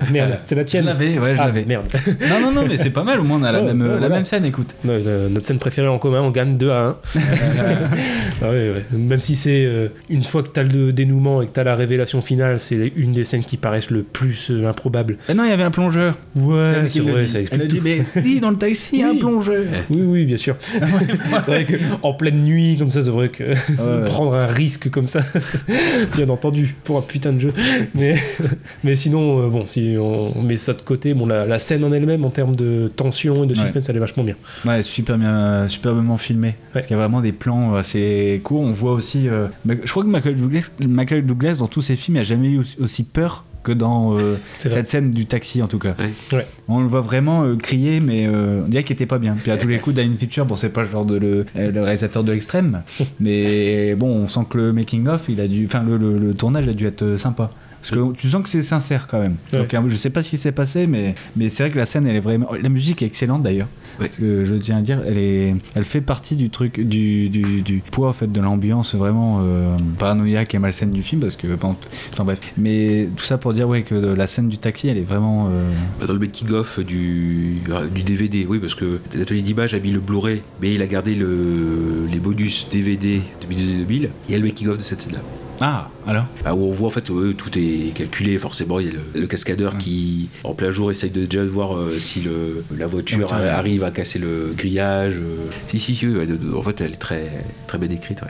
[0.00, 0.84] Ah, merde, c'est la Je tienne.
[0.86, 1.64] l'avais, ouais, je Ah, l'avais.
[1.64, 1.86] merde.
[2.28, 3.88] Non, non, non, mais c'est pas mal, au moins on a la, Ouais, même, ouais,
[3.88, 4.08] la voilà.
[4.16, 4.74] même scène, écoute.
[4.84, 6.96] Non, euh, notre scène préférée en commun, on gagne 2 à 1.
[8.42, 8.84] Ah ouais, ouais.
[8.98, 11.64] Même si c'est euh, une fois que tu as le dénouement et que tu as
[11.64, 15.16] la révélation finale, c'est une des scènes qui paraissent le plus euh, improbables.
[15.28, 16.16] Ah non, il y avait un plongeur.
[16.34, 19.02] Ouais, c'est vrai, ça explique Elle a dit, mais dis, dans le taxi, il y
[19.04, 19.62] a un plongeur.
[19.90, 20.56] Oui, oui, bien sûr.
[21.46, 23.54] vrai que en pleine nuit, comme ça, c'est vrai que
[24.06, 25.20] prendre un risque comme ça,
[26.16, 27.52] bien entendu, pour un putain de jeu.
[27.94, 28.16] Mais,
[28.82, 31.92] mais sinon, euh, bon, si on met ça de côté, bon, la, la scène en
[31.92, 33.60] elle-même, en termes de tension et de Ouais.
[33.60, 34.36] suspense, elle est vachement bien.
[34.64, 36.54] Ouais, super bien, superbement filmé.
[36.72, 38.60] Parce qu'il y a vraiment des plans assez courts.
[38.62, 39.28] On voit aussi.
[39.28, 42.48] euh, je crois que Michael Douglas, Michael Douglas, dans tous ses films, il n'a jamais
[42.48, 44.68] eu aussi- peur que dans euh, vrai.
[44.70, 45.94] cette scène du taxi, en tout cas.
[45.98, 46.36] Ouais.
[46.36, 46.46] Ouais.
[46.68, 49.36] On le voit vraiment euh, crier, mais euh, on dirait qu'il était pas bien.
[49.42, 51.70] Puis à tous les coups, Diane Fincher, bon, c'est pas le genre de le, euh,
[51.72, 52.82] le réalisateur de l'extrême,
[53.20, 55.64] mais bon, on sent que le making-of, il a dû.
[55.66, 57.50] Enfin, le, le- le tournage a dû être euh, sympa.
[57.88, 59.36] Parce que tu sens que c'est sincère quand même.
[59.52, 59.58] Ouais.
[59.58, 61.84] Donc, euh, je sais pas ce qui s'est passé, mais, mais c'est vrai que la
[61.86, 62.48] scène, elle est vraiment.
[62.60, 63.68] La musique est excellente d'ailleurs.
[64.00, 64.06] Ouais.
[64.08, 67.60] Parce que je tiens à dire, elle, est, elle fait partie du truc, du, du,
[67.62, 71.20] du poids en fait, de l'ambiance vraiment euh, paranoïaque et malsaine du film.
[71.20, 71.46] Parce que.
[71.54, 72.40] Enfin bref.
[72.56, 75.48] Mais tout ça pour dire ouais, que la scène du taxi, elle est vraiment.
[75.50, 75.68] euh,
[76.00, 77.58] Bah, Dans le making-of du,
[77.94, 81.14] du DVD, oui, parce que l'atelier d'image a mis le Blu-ray, mais il a gardé
[81.14, 84.10] le, les bonus DVD années 2000.
[84.28, 85.20] Il y a le making-of de cette scène-là.
[85.60, 88.92] Ah, alors Bah, où on voit en fait tout est calculé forcément il y a
[88.92, 92.64] le, le cascadeur qui en plein jour essaye de déjà de voir euh, si le,
[92.76, 93.48] la voiture, ouais.
[93.48, 95.36] arrive à casser le grillage euh.
[95.66, 97.30] si si si ouais, de- de- en fait elle est très
[97.66, 98.28] très bien décrite ouais.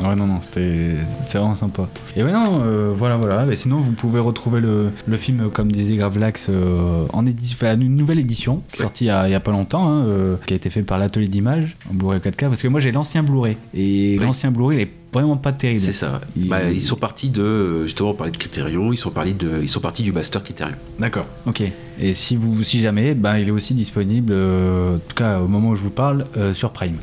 [0.00, 0.92] Ouais, non, non, c'était
[1.34, 1.88] vraiment sympa.
[2.16, 3.44] Et ouais, non, euh, voilà, voilà.
[3.46, 7.76] Mais sinon, vous pouvez retrouver le, le film, comme disait Gravelax, euh, en édition, enfin,
[7.80, 10.04] une nouvelle édition, qui est sortie il y a, il y a pas longtemps, hein,
[10.04, 12.92] euh, qui a été fait par l'atelier d'image, en Blu-ray 4K, parce que moi j'ai
[12.92, 13.56] l'ancien Blu-ray.
[13.74, 14.24] Et Oui.
[14.24, 15.80] l'ancien Blu-ray, il est vraiment pas terrible.
[15.80, 16.18] c'est ça ouais.
[16.36, 19.60] Il- Bah, ils sont partis de justement on parlait de Criterion ils sont partis de
[19.62, 21.26] ils sont partis du master Criterion D'accord.
[21.46, 21.62] Ok.
[21.98, 25.48] Et si vous, si jamais, ben, il est aussi disponible, euh, en tout cas au
[25.48, 26.96] moment où je vous parle, euh, sur Prime,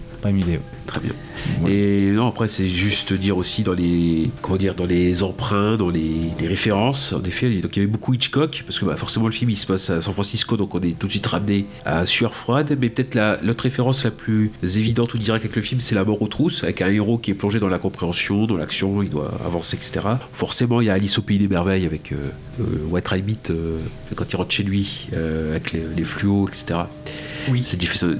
[0.85, 1.11] Très bien.
[1.67, 5.89] Et non après c'est juste dire aussi dans les comment dire dans les emprunts dans
[5.89, 7.13] les, les références.
[7.13, 9.57] En effet donc il y avait beaucoup Hitchcock parce que bah, forcément le film il
[9.57, 12.77] se passe à San Francisco donc on est tout de suite ramené à Sueur froide.
[12.79, 16.05] Mais peut-être la l'autre référence la plus évidente ou directe avec le film c'est la
[16.05, 19.09] mort aux trousses avec un héros qui est plongé dans la compréhension dans l'action il
[19.09, 22.15] doit avancer etc forcément il y a Alice au pays des merveilles avec euh,
[22.59, 23.79] euh, White Rabbit euh,
[24.15, 26.81] quand il rentre chez lui euh, avec les, les fluos etc
[27.49, 27.63] Oui.
[27.65, 28.17] c'est Jefferson,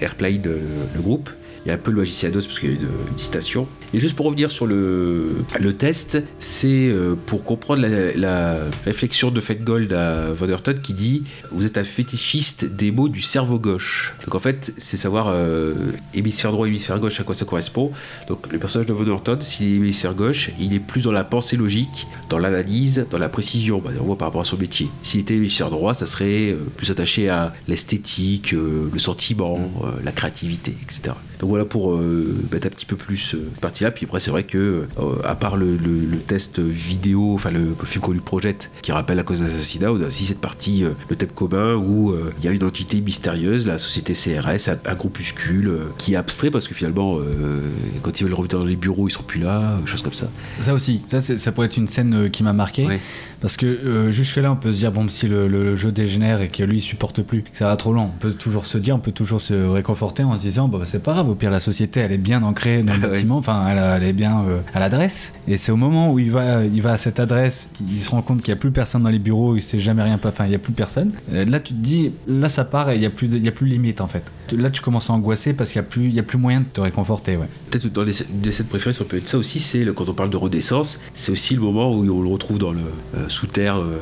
[0.00, 0.60] Airplane, le,
[0.94, 1.30] le groupe.
[1.64, 3.68] Il y a un peu le magicien d'os parce qu'il y a une, une citation.
[3.94, 5.44] Et juste pour revenir sur le,
[5.78, 11.76] test, c'est euh, pour comprendre la, réflexion de Feingold à Vanderton qui dit Vous êtes
[11.76, 14.14] un fétichiste des mots du cerveau gauche.
[14.24, 15.74] Donc en fait, c'est savoir euh,
[16.14, 17.92] hémisphère droit, hémisphère gauche, à quoi ça correspond.
[18.28, 21.56] Donc le personnage de Vanderton, s'il est hémisphère gauche, il est plus dans la pensée
[21.56, 23.78] logique, dans l'analyse, dans la précision.
[23.78, 24.88] Bah, on voit par rapport à son métier.
[25.02, 29.70] S'il était hémisphère droit, ça serait euh, plus attaché à l'esthétique, le sentiment,
[30.02, 31.14] la créativité, etc.
[31.42, 33.90] Donc voilà pour euh, mettre un petit peu plus euh, cette partie-là.
[33.90, 37.60] Puis après, c'est vrai que, euh, à part le, le- le test vidéo, enfin le,
[37.78, 40.84] le film qu'on lui projette, qui rappelle la cause d'assassinat, on a aussi cette partie,
[40.84, 44.68] euh, le thème commun, où euh, il y a une entité mystérieuse, la société CRS,
[44.68, 47.60] un, un groupuscule, euh, qui est abstrait parce que finalement, euh,
[48.02, 50.28] quand ils veulent revenir dans les bureaux, ils sont plus là, euh, choses comme ça.
[50.60, 52.86] Ça aussi, ça, pourrait être une scène euh, qui m'a marqué.
[52.86, 53.00] Ouais.
[53.40, 56.48] Parce que euh, jusque-là, on peut se dire, bon, si le, le jeu dégénère et
[56.48, 58.94] que lui, il supporte plus, que ça va trop long, on peut toujours se dire,
[58.94, 61.60] on peut toujours se réconforter en se disant, bah, c'est pas grave, Au pire, la
[61.60, 64.58] société, elle est bien ancrée dans le Ah bâtiment, enfin, elle, elle est bien euh,
[64.74, 65.32] à l'adresse.
[65.48, 68.20] Et c'est au moment où il va, il va à cette adresse qu'il se rend
[68.20, 70.44] compte qu'il n'y a plus personne dans les bureaux, il sait jamais rien, pas- enfin,
[70.44, 71.10] il n'y a plus personne.
[71.32, 73.48] Là, tu te dis, là, ça part et il n'y a, plus de- il y
[73.48, 74.24] a plus limite en fait.
[74.54, 76.60] Là, tu commences à angoisser parce qu'il n'y a, plus- il y a plus moyen
[76.60, 77.48] de te réconforter, ouais.
[77.70, 80.12] Peut-être dans les, une des scènes préférées, ça peut être ça aussi, c'est quand on
[80.12, 82.80] parle de renaissance, c'est aussi le moment où on le retrouve dans le
[83.16, 83.96] euh, sous terre euh,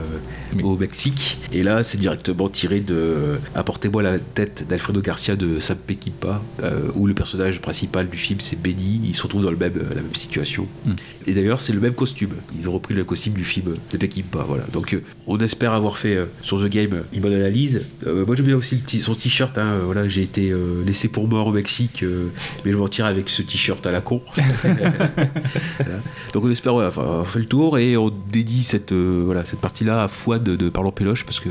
[0.57, 0.64] Oui.
[0.64, 1.38] au Mexique.
[1.52, 6.88] Et là, c'est directement tiré de Apportez-moi la tête d'Alfredo Garcia de Sam Peckinpah, euh,
[6.96, 9.02] où le personnage principal du film c'est Benny.
[9.04, 10.66] Ils se retrouvent dans le même, la même situation.
[10.86, 10.92] Mm.
[11.26, 12.30] Et d'ailleurs, c'est le même costume.
[12.58, 14.44] Ils ont repris le costume du film de Peckinpah.
[14.48, 14.64] Voilà.
[14.72, 17.82] Donc, euh, on espère avoir fait euh, sur The Game euh, une bonne analyse.
[18.06, 19.58] Euh, moi, j'aime bien aussi le son t-shirt.
[19.58, 19.80] hein.
[19.84, 22.28] Voilà, j'ai été euh, laissé pour mort au Mexique, euh,
[22.64, 24.22] mais je m'en tire avec ce t-shirt à la con.
[25.78, 26.00] Voilà.
[26.32, 29.44] Donc on espère voilà, enfin, on fait le tour et on dédie cette, euh, voilà,
[29.44, 31.48] cette partie-là à Fouad de, de Parlons Péloche parce que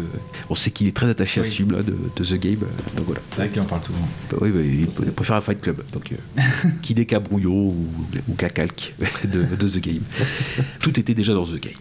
[0.49, 2.59] on sait qu'il est très attaché à ce film-là de, de The Game.
[2.95, 3.22] Donc voilà.
[3.28, 4.07] C'est vrai qu'il en parle souvent.
[4.32, 5.82] Bah oui, bah, il, il préfère un Fight Club.
[5.93, 6.41] Donc euh,
[6.82, 7.88] qui n'est qu'à brouillon ou,
[8.28, 10.01] ou de, de The Game.
[10.82, 11.74] Tout était déjà dans The Game.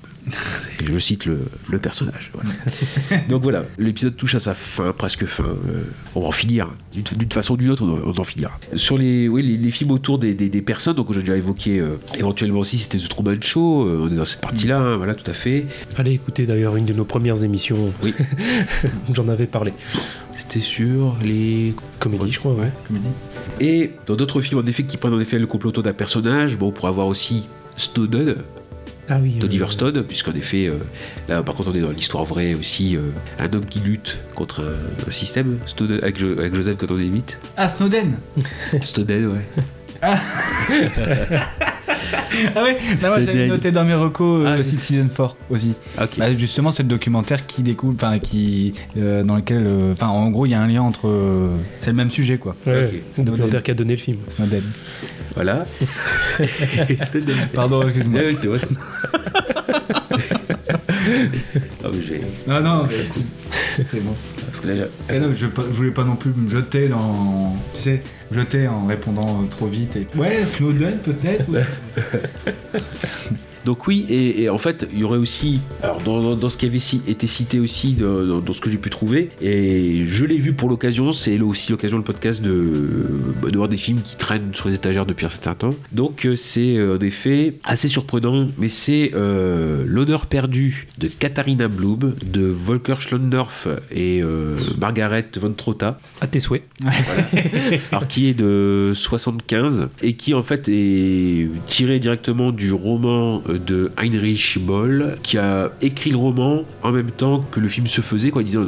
[0.83, 2.31] Et je cite le, le personnage.
[2.35, 2.51] voilà.
[3.31, 5.45] Donc voilà, l'épisode touche à sa fin, presque fin.
[5.45, 6.69] Euh, on va en finir.
[6.93, 8.59] D'une façon ou d'une autre, on, on en finira.
[8.75, 11.79] Sur les, oui, les, les films autour des, des- des personnes, donc j'ai déjà évoqué
[11.79, 13.87] euh, éventuellement aussi, c'était The Truman Show.
[13.87, 15.65] euh, on est dans cette partie-là, hein, voilà, tout à fait.
[15.97, 17.93] Allez écouter d'ailleurs une de nos premières émissions.
[18.03, 18.13] Oui.
[19.15, 19.73] J'en avais parlé.
[20.37, 22.71] C'était sur les Comédie, je crois, ouais.
[23.61, 26.57] Et dans d'autres films, en effet, qui prennent en effet le complot autour d'un personnage,
[26.57, 27.47] bon, on pourrait avoir aussi
[27.77, 28.37] Snowden,
[29.09, 29.33] Ah oui.
[29.39, 30.75] d'Oliver Stone, puisqu'en effet, euh,
[31.29, 33.01] là, par contre, on est dans l'histoire vraie aussi, euh,
[33.41, 37.39] un homme qui lutte contre un, un système, Snowden, avec, Jo- avec Joseph Gordon-Levitt.
[37.57, 38.19] Ah, Snowden
[38.85, 39.63] Snowden, ouais.
[40.03, 40.21] Ah
[42.57, 45.73] ouais, non, moi j'avais noté dans mes recos euh, Ah, Citizen 4 aussi.
[45.97, 46.19] Ah, ok.
[46.19, 50.29] Bah, justement, c'est le documentaire qui découle, enfin, qui, euh, dans lequel, euh, enfin, en
[50.31, 51.09] gros, il y a un lien entre.
[51.09, 52.55] euh, c'est le même sujet, quoi.
[52.67, 54.19] Ouais, c'est le documentaire qui a donné le film.
[54.29, 54.63] Snowden.
[55.35, 55.67] Voilà.
[57.55, 58.21] Pardon, excuse-moi.
[58.21, 58.59] Ouais, c'est vrai.
[58.59, 58.67] ça.
[61.85, 62.89] Ah, mais j'ai- Non, non,
[63.85, 64.15] c'est bon.
[64.59, 67.55] Parce que là, Eh non, je, je voulais pas non plus me jeter dans.
[67.75, 68.03] Tu sais,
[68.33, 69.97] jeter en répondant trop vite.
[69.97, 70.07] Et...
[70.17, 71.47] Ouais, Snowden peut-être.
[73.65, 76.57] Donc oui, et, et en fait, il y aurait aussi, alors dans, dans- dans ce
[76.57, 76.79] qui avait
[77.09, 80.69] été cité aussi, dans, dans ce que j'ai pu trouver, et je l'ai vu pour
[80.69, 82.73] l'occasion, c'est aussi l'occasion le podcast de,
[83.51, 85.75] de voir des films qui traînent sur les étagères depuis un certain temps.
[85.93, 91.69] Donc euh, c'est euh, en effet assez surprenant, mais c'est euh, L'honneur perdu de Katharina
[91.69, 96.63] Blum, de Volker Schlondorf et euh, Margaret von Trotta À tes souhaits.
[97.93, 103.91] alors qui est de 75 et qui en fait est tiré directement du roman de
[103.97, 108.31] Heinrich Boll qui a écrit le roman en même temps que le film se faisait
[108.31, 108.59] quoi il disait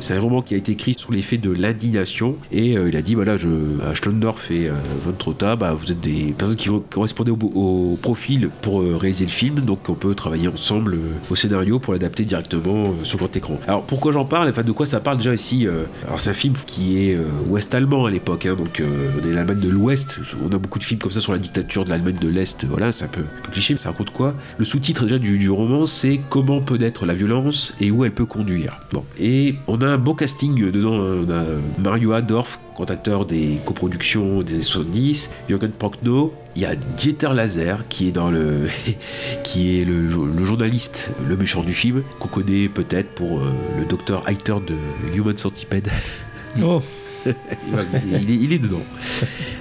[0.00, 3.02] c'est un roman qui a été écrit sur l'effet de l'indignation et euh, il a
[3.02, 3.48] dit voilà je
[3.88, 4.72] à Schlondorf et euh,
[5.04, 9.24] Von Trotta bah, vous êtes des personnes qui correspondaient au, au profil pour euh, réaliser
[9.24, 13.34] le film donc on peut travailler ensemble euh, au scénario pour l'adapter directement sur grand
[13.36, 13.60] écran.
[13.66, 14.48] Alors pourquoi j'en parle?
[14.48, 15.18] Enfin de quoi ça parle?
[15.18, 15.66] Déjà ici
[16.06, 19.60] alors c'est un film qui est euh, ouest-allemand à l'époque hein, donc on est l'Allemagne
[19.60, 20.18] de l'Ouest.
[20.42, 22.92] On a beaucoup de films comme ça sur la dictature de l'Allemagne de l'Est voilà
[22.92, 24.32] c'est un peu, un cliché ça raconte quoi?
[24.56, 28.12] Le sous-titre déjà du, du roman c'est comment peut naître la violence et où elle
[28.12, 28.78] peut conduire?
[28.92, 31.24] Bon et on a un beau casting dedans hein.
[31.26, 36.62] on a euh, Mario Adorf grand acteur des coproductions des années 70 Jürgen Prochnow il
[36.62, 38.68] y a Dieter Lazer qui est dans le
[39.44, 44.26] qui est le journaliste le méchant du film qu'on connaît peut-être pour euh, le docteur
[44.26, 45.90] Heiter de Human Centipede.
[46.62, 46.80] Oh,
[47.26, 48.82] il, est, il est dedans.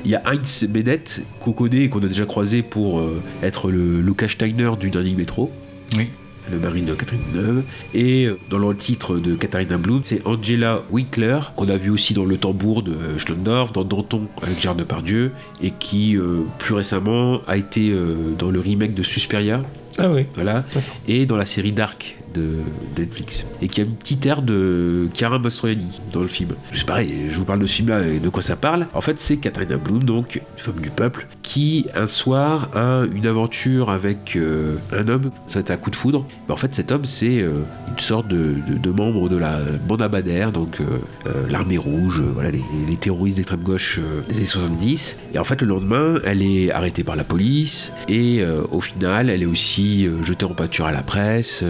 [0.05, 3.71] Il y a Heinz Bennett, qu'on connaît et qu'on a déjà croisé pour euh, être
[3.71, 5.51] le Lucas Steiner du dernier métro.
[5.97, 6.07] Oui.
[6.51, 7.63] Le mari de Catherine Deneuve.
[7.93, 12.13] Et euh, dans le titre de Katharina Blum, c'est Angela Winkler, qu'on a vu aussi
[12.13, 17.41] dans Le Tambour de Schlondorf, dans Danton avec Gérard Depardieu, et qui, euh, plus récemment,
[17.47, 19.61] a été euh, dans le remake de Susperia,
[19.97, 20.25] ah oui.
[20.35, 20.65] voilà,
[21.07, 22.59] et dans la série Dark de
[22.97, 23.45] Netflix.
[23.61, 26.51] Et qui a une petite air de Chiara Mastroianni dans le film.
[26.73, 28.87] C'est pareil, je vous parle de ce film-là et de quoi ça parle.
[28.93, 33.27] En fait, c'est Katharina Blum, donc une femme du peuple, qui un soir a une
[33.27, 36.25] aventure avec euh, un homme, ça va être un coup de foudre.
[36.49, 38.55] En fait, cet homme, c'est euh, une sorte de,
[38.89, 43.99] membre de la bande Abadère, donc euh, l'armée rouge, voilà, les, les terroristes d'extrême gauche
[44.29, 45.17] des années 70.
[45.33, 49.41] Et en fait, le lendemain, elle est arrêtée par la police et au final, elle
[49.41, 51.63] est aussi jetée en pâture à la presse.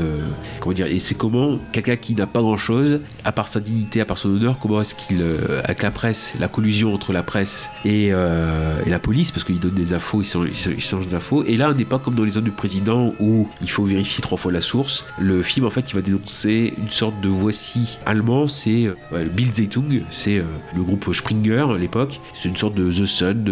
[0.59, 4.05] Comment dire, et c'est comment quelqu'un qui n'a pas grand-chose, à part sa dignité, à
[4.05, 7.69] part son honneur, comment est-ce qu'il, euh, avec la presse, la collusion entre la presse
[7.85, 11.57] et, euh, la police, parce qu'il donne des infos, il change, il change d'infos, et
[11.57, 14.37] là on n'est pas comme dans les zones du président où il faut vérifier trois
[14.37, 15.05] fois la source.
[15.19, 19.25] Le film en fait il va dénoncer une sorte de voici allemand, c'est euh, ouais,
[19.25, 20.43] Bill Zeitung, c'est
[20.75, 23.45] le groupe Springer à l'époque, c'est une sorte de The Sun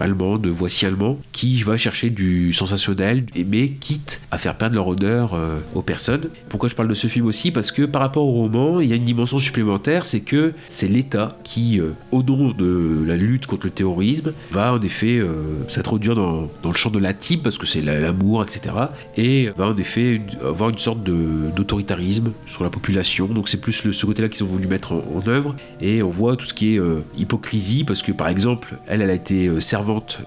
[0.00, 4.88] allemand, de voici allemand, qui va chercher du sensationnel, mais quitte à faire perdre leur
[4.88, 5.38] honneur
[5.74, 6.28] aux personnes.
[6.48, 7.50] Pourquoi je parle de ce film aussi?
[7.50, 10.86] Parce que par rapport au roman, il y a une dimension supplémentaire, c'est que c'est
[10.88, 15.34] l'État qui, euh, au nom de la lutte contre le terrorisme, va en effet euh,
[15.68, 18.74] s'introduire dans, le champ de l'intime, parce que c'est la- l'amour, etc.
[19.16, 23.26] Et va en effet avoir une sorte d'autoritarisme sur la population.
[23.26, 25.54] Donc c'est plus le, ce côté-là qu'ils ont voulu mettre en, œuvre.
[25.80, 29.10] Et on voit tout ce qui est euh, hypocrisie, parce que par exemple, elle, elle
[29.10, 30.20] a été servante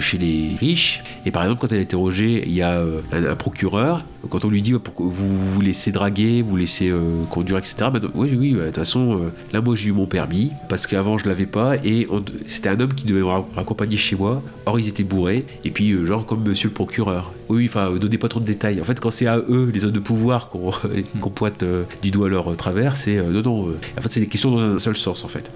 [0.00, 1.02] chez les riches.
[1.24, 2.80] Et par exemple, quand elle est interrogée, il y a
[3.12, 4.04] un procureur.
[4.30, 7.74] Quand on lui dit pourquoi vous vous laissez draguer, vous laissez euh, conduire, etc.
[7.92, 10.86] bah, oui, oui, bah, de toute façon, euh, là, moi, j'ai eu mon permis parce
[10.86, 11.76] qu'avant, je l'avais pas.
[11.84, 12.06] Et
[12.46, 14.42] c'était un homme qui devait me raccompagner chez moi.
[14.66, 15.44] Or, ils étaient bourrés.
[15.64, 17.32] Et puis, euh, genre, comme monsieur le procureur.
[17.48, 18.80] Oui, enfin, donnez pas trop de détails.
[18.80, 20.70] En fait, quand c'est à eux, les hommes de pouvoir, qu'on
[21.20, 21.64] qu'on pointe
[22.02, 23.68] du doigt leur euh, travers, c'est non, non.
[23.98, 25.50] en fait, c'est des questions dans un seul sens, en fait.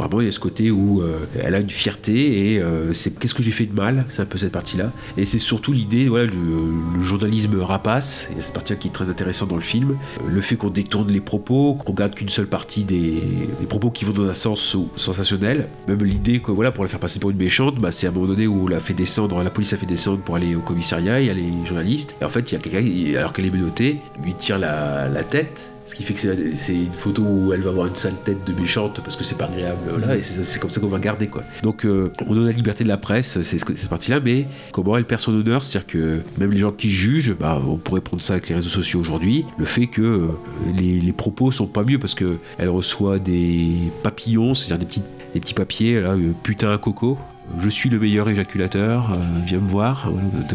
[0.00, 3.18] Vraiment, il y a ce côté où euh, elle a une fierté et euh, c'est
[3.18, 4.06] qu'est-ce que j'ai fait de mal?
[4.10, 4.90] C'est un peu cette partie-là.
[5.18, 8.28] Et c'est surtout l'idée, voilà, du le journalisme rapace.
[8.30, 9.98] Il y a cette partie-là qui est très intéressante dans le film.
[10.26, 13.22] Le fait qu'on détourne les propos, qu'on garde qu'une seule partie des,
[13.68, 15.68] propos qui vont dans un sens sensationnel.
[15.86, 18.12] Même l'idée que, voilà, pour la faire passer pour une méchante, bah, c'est à un
[18.14, 21.20] moment donné où la fait descendre, la police a fait descendre pour aller au commissariat.
[21.20, 22.16] Il y a les journalistes.
[22.22, 25.22] Et en fait, il y a quelqu'un, alors qu'elle est menottée, lui tire la, la
[25.24, 25.72] tête.
[25.90, 28.52] Ce qui fait que c'est une photo où elle va avoir une sale tête de
[28.52, 29.80] méchante parce que c'est pas agréable.
[29.88, 31.42] Voilà, et c'est comme ça qu'on va garder quoi.
[31.64, 35.04] Donc euh, on donne la liberté de la presse, c'est cette partie-là, mais comment elle
[35.04, 38.34] perd son honneur, c'est-à-dire que même les gens qui jugent, bah, on pourrait prendre ça
[38.34, 40.28] avec les réseaux sociaux aujourd'hui, le fait que euh,
[40.76, 43.72] les, les propos sont pas mieux parce que elle reçoit des
[44.04, 45.02] papillons, c'est-à-dire des petits,
[45.34, 47.18] des petits papiers, là, euh, putain coco.
[47.58, 50.10] Je suis le meilleur éjaculateur, euh, viens me voir,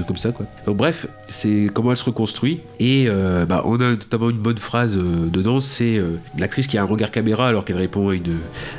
[0.07, 0.45] comme ça quoi.
[0.67, 2.61] Bref, c'est comment elle se reconstruit.
[2.79, 6.01] Et euh, bah, on a notamment une bonne phrase euh, dedans, c'est
[6.37, 8.37] l'actrice qui a un regard caméra alors qu'elle répond à une,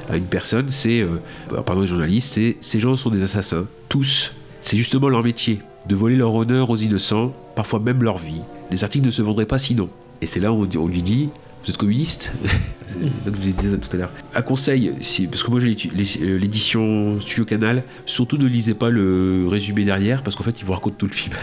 [0.08, 1.06] à une personne, c'est,
[1.50, 4.32] bah, pardon les journalistes, c'est ces gens sont des assassins, tous.
[4.62, 8.40] C'est justement leur métier, de voler leur honneur aux innocents, parfois même leur vie.
[8.70, 9.88] Les articles ne se vendraient pas sinon.
[10.22, 11.28] Et c'est là où on lui dit,
[11.66, 12.32] vous êtes communiste
[13.26, 14.10] Donc ça tout à l'heure.
[14.34, 15.76] Un conseil, si, parce que moi j'ai
[16.22, 20.64] euh, l'édition Studio Canal, surtout ne lisez pas le résumé derrière parce qu'en fait il
[20.64, 21.34] vous raconte tout le film.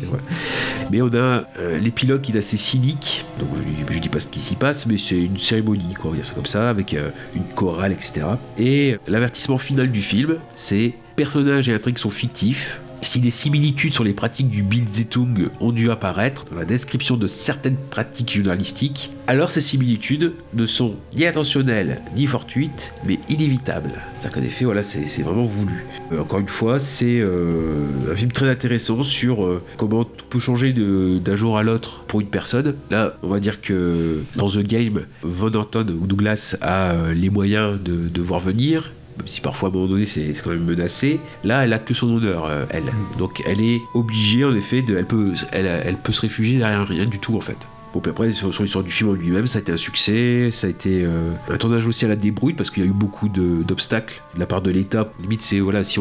[0.90, 3.48] Mais on a euh, l'épilogue qui est assez cynique, donc
[3.88, 6.34] je, je dis pas ce qui s'y passe, mais c'est une cérémonie, quoi, on ça
[6.34, 8.26] comme ça, avec euh, une chorale, etc.
[8.58, 14.04] Et l'avertissement final du film, c'est personnages et intrigues sont fictifs, si des similitudes sur
[14.04, 19.50] les pratiques du Bildzeitung ont dû apparaître dans la description de certaines pratiques journalistiques, alors
[19.50, 23.90] ces similitudes ne sont ni intentionnelles ni fortuites, mais inévitables.
[24.20, 25.84] C'est-à-dire qu'en effet, voilà, c'est vraiment voulu.
[26.12, 30.38] Euh, encore une fois, c'est euh, un film très intéressant sur euh, comment tout peut
[30.38, 32.74] changer d'un jour à l'autre pour une personne.
[32.90, 37.78] Là, on va dire que dans The Game, Von Anton ou Douglas a les moyens
[37.82, 41.20] de voir venir, même si parfois à un moment donné c'est quand même menacé.
[41.44, 42.84] Là, elle a que son honneur, euh, elle.
[43.18, 46.86] Donc elle est obligée en effet de, elle peut, elle, elle peut se réfugier derrière
[46.86, 47.58] rien du tout en fait.
[47.96, 50.66] Bon, puis après, sur, l'histoire du film en lui-même, ça a été un succès, ça
[50.66, 53.30] a été euh, un tournage aussi à la débrouille parce qu'il y a eu beaucoup
[53.30, 55.10] d'obstacles de, la part de l'État.
[55.18, 55.98] Limite, c'est voilà, si,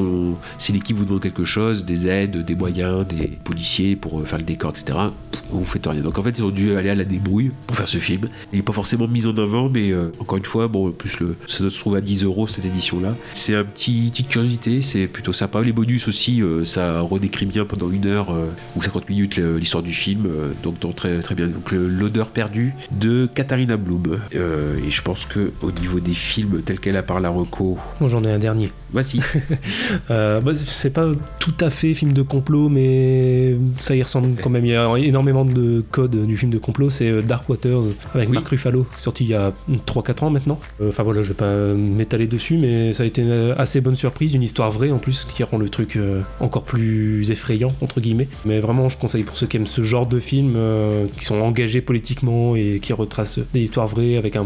[0.57, 4.39] si l'équipe vous demande quelque chose, des aides, des moyens, des policiers pour euh, faire
[4.39, 4.99] le décor, etc.,
[5.31, 6.01] pff, vous faites rien.
[6.01, 8.27] Donc en fait, ils ont dû aller à la débrouille pour faire ce film.
[8.51, 11.37] Il n'est pas forcément mis en avant, mais euh, encore une fois, bon, plus, le,
[11.47, 13.15] ça se trouve à 10 euros cette édition-là.
[13.31, 15.61] C'est un petit petite curiosité, c'est plutôt sympa.
[15.61, 18.35] Les bonus aussi, ça redécrit bien pendant une heure
[18.75, 20.27] ou 50 minutes l'histoire du film,
[20.61, 21.47] donc, donc très, très bien.
[21.47, 24.19] Donc le- l'odeur perdue de Katharina Blum.
[24.36, 27.77] Euh, et je pense que au niveau des films tels qu'elle a par la reco,
[28.01, 28.71] j'en ai un dernier.
[28.95, 29.19] Voici.
[30.11, 34.49] Euh, bah, c'est pas tout à fait film de complot, mais ça y ressemble quand
[34.49, 34.65] même.
[34.65, 36.89] Il y a énormément de codes du film de complot.
[36.89, 37.83] C'est euh, Dark Waters
[38.13, 38.35] avec Oui.
[38.35, 39.51] Mark Ruffalo, sorti il y a
[39.87, 40.59] 3-4 ans maintenant.
[40.81, 43.95] Euh, Enfin voilà, je vais pas m'étaler dessus, mais ça a été une assez bonne
[43.95, 47.99] surprise, une histoire vraie en plus qui rend le truc euh, encore plus effrayant entre
[48.01, 48.27] guillemets.
[48.45, 51.39] Mais vraiment, je conseille pour ceux qui aiment ce genre de films, euh, qui sont
[51.41, 54.45] engagés politiquement et qui retracent des histoires vraies avec un,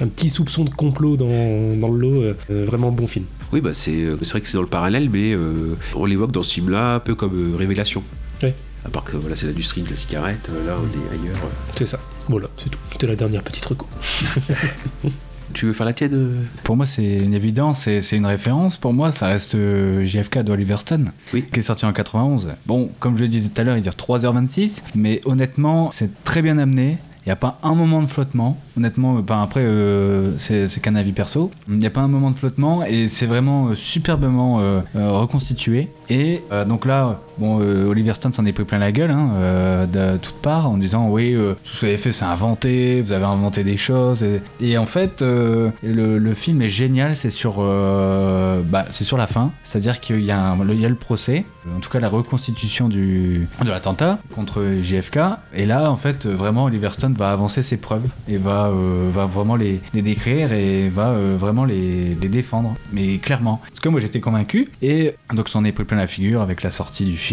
[0.00, 2.22] un petit soupçon de complot dans, dans le lot.
[2.22, 3.24] euh, euh, vraiment bon film.
[3.56, 6.30] Oui, bah c'est euh, c'est vrai que c'est dans le parallèle, mais euh, on l'évoque
[6.30, 8.02] dans ce film-là un peu comme euh, Révélation.
[8.42, 8.54] Ouais.
[8.84, 11.36] À part que voilà, c'est l'industrie de la cigarette, euh, là on est ailleurs.
[11.42, 11.48] euh.
[11.74, 11.98] C'est ça.
[12.28, 12.78] Voilà, c'est tout.
[12.92, 13.86] C'était la dernière petite reco.
[15.54, 16.34] tu veux faire la tienne
[16.64, 18.76] Pour moi, c'est une évidence, c'est c'est une référence.
[18.76, 21.46] Pour moi, ça reste euh, JFK d'Oliver Stone, Oui.
[21.50, 22.48] qui est sorti en 91.
[22.66, 26.42] Bon, comme je le disais tout à l'heure, il dure 3h26, mais honnêtement, c'est très
[26.42, 26.98] bien amené.
[27.26, 28.56] Il n'y a pas un moment de flottement.
[28.76, 31.50] Honnêtement, ben après, euh, c'est qu'un avis perso.
[31.68, 34.60] Il n'y a pas un moment de flottement et c'est vraiment euh, superbement
[34.94, 35.88] reconstitué.
[36.08, 39.86] Et donc là, bon, euh, Oliver Stone s'en est pris plein la gueule hein, euh,
[39.86, 43.02] de toutes parts en disant oui, euh, tout ce que vous avez fait, c'est inventé,
[43.02, 44.24] vous avez inventé des choses.
[44.60, 47.16] Et, en fait, le, film est génial.
[47.16, 51.44] C'est sur, bah, sur la fin, c'est-à-dire qu'il y, a le- procès,
[51.76, 55.18] en tout cas la reconstitution du, de l'attentat contre JFK.
[55.54, 58.70] Et là, en fait, vraiment, Oliver Stone va avancer ses preuves et va,
[59.12, 62.74] va vraiment les, décrire et va vraiment les, les défendre.
[62.92, 66.40] Mais clairement, parce que moi j'étais convaincu et donc s'en est pris plein la figure
[66.40, 67.25] avec la sortie du film.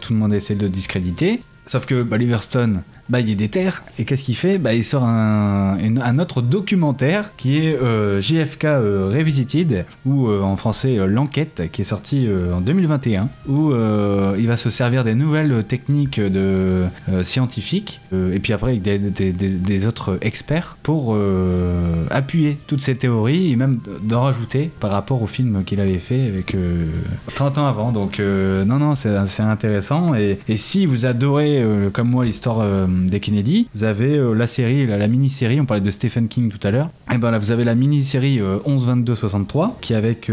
[0.00, 1.40] Tout le monde essaie de le discréditer.
[1.68, 3.68] Sauf que bah, Oliver Stone, bah, il est déter.
[3.98, 4.58] Et qu'est-ce qu'il fait?
[4.58, 10.56] Bah, Il sort un, autre documentaire qui est euh, JFK euh, Revisited, ou euh, en
[10.56, 16.20] français L'Enquête, qui est sorti en 2021, où il va se servir des nouvelles techniques
[16.20, 16.84] de,
[17.22, 21.16] scientifiques, et puis après avec des, des- des- autres experts, pour
[22.10, 26.26] appuyer toutes ces théories, et même d'en rajouter par rapport au film qu'il avait fait
[26.26, 26.86] avec euh,
[27.34, 27.92] 30 ans avant.
[27.92, 30.14] Donc non, non, c'est intéressant.
[30.14, 34.46] Et si vous adorez, euh, comme moi, l'histoire euh, des Kennedy, vous avez euh, la
[34.46, 36.90] série, la, mini-série, on parlait de Stephen King tout à l'heure.
[37.12, 40.30] Et ben là, vous avez la mini-série euh, 11-22-63, qui est avec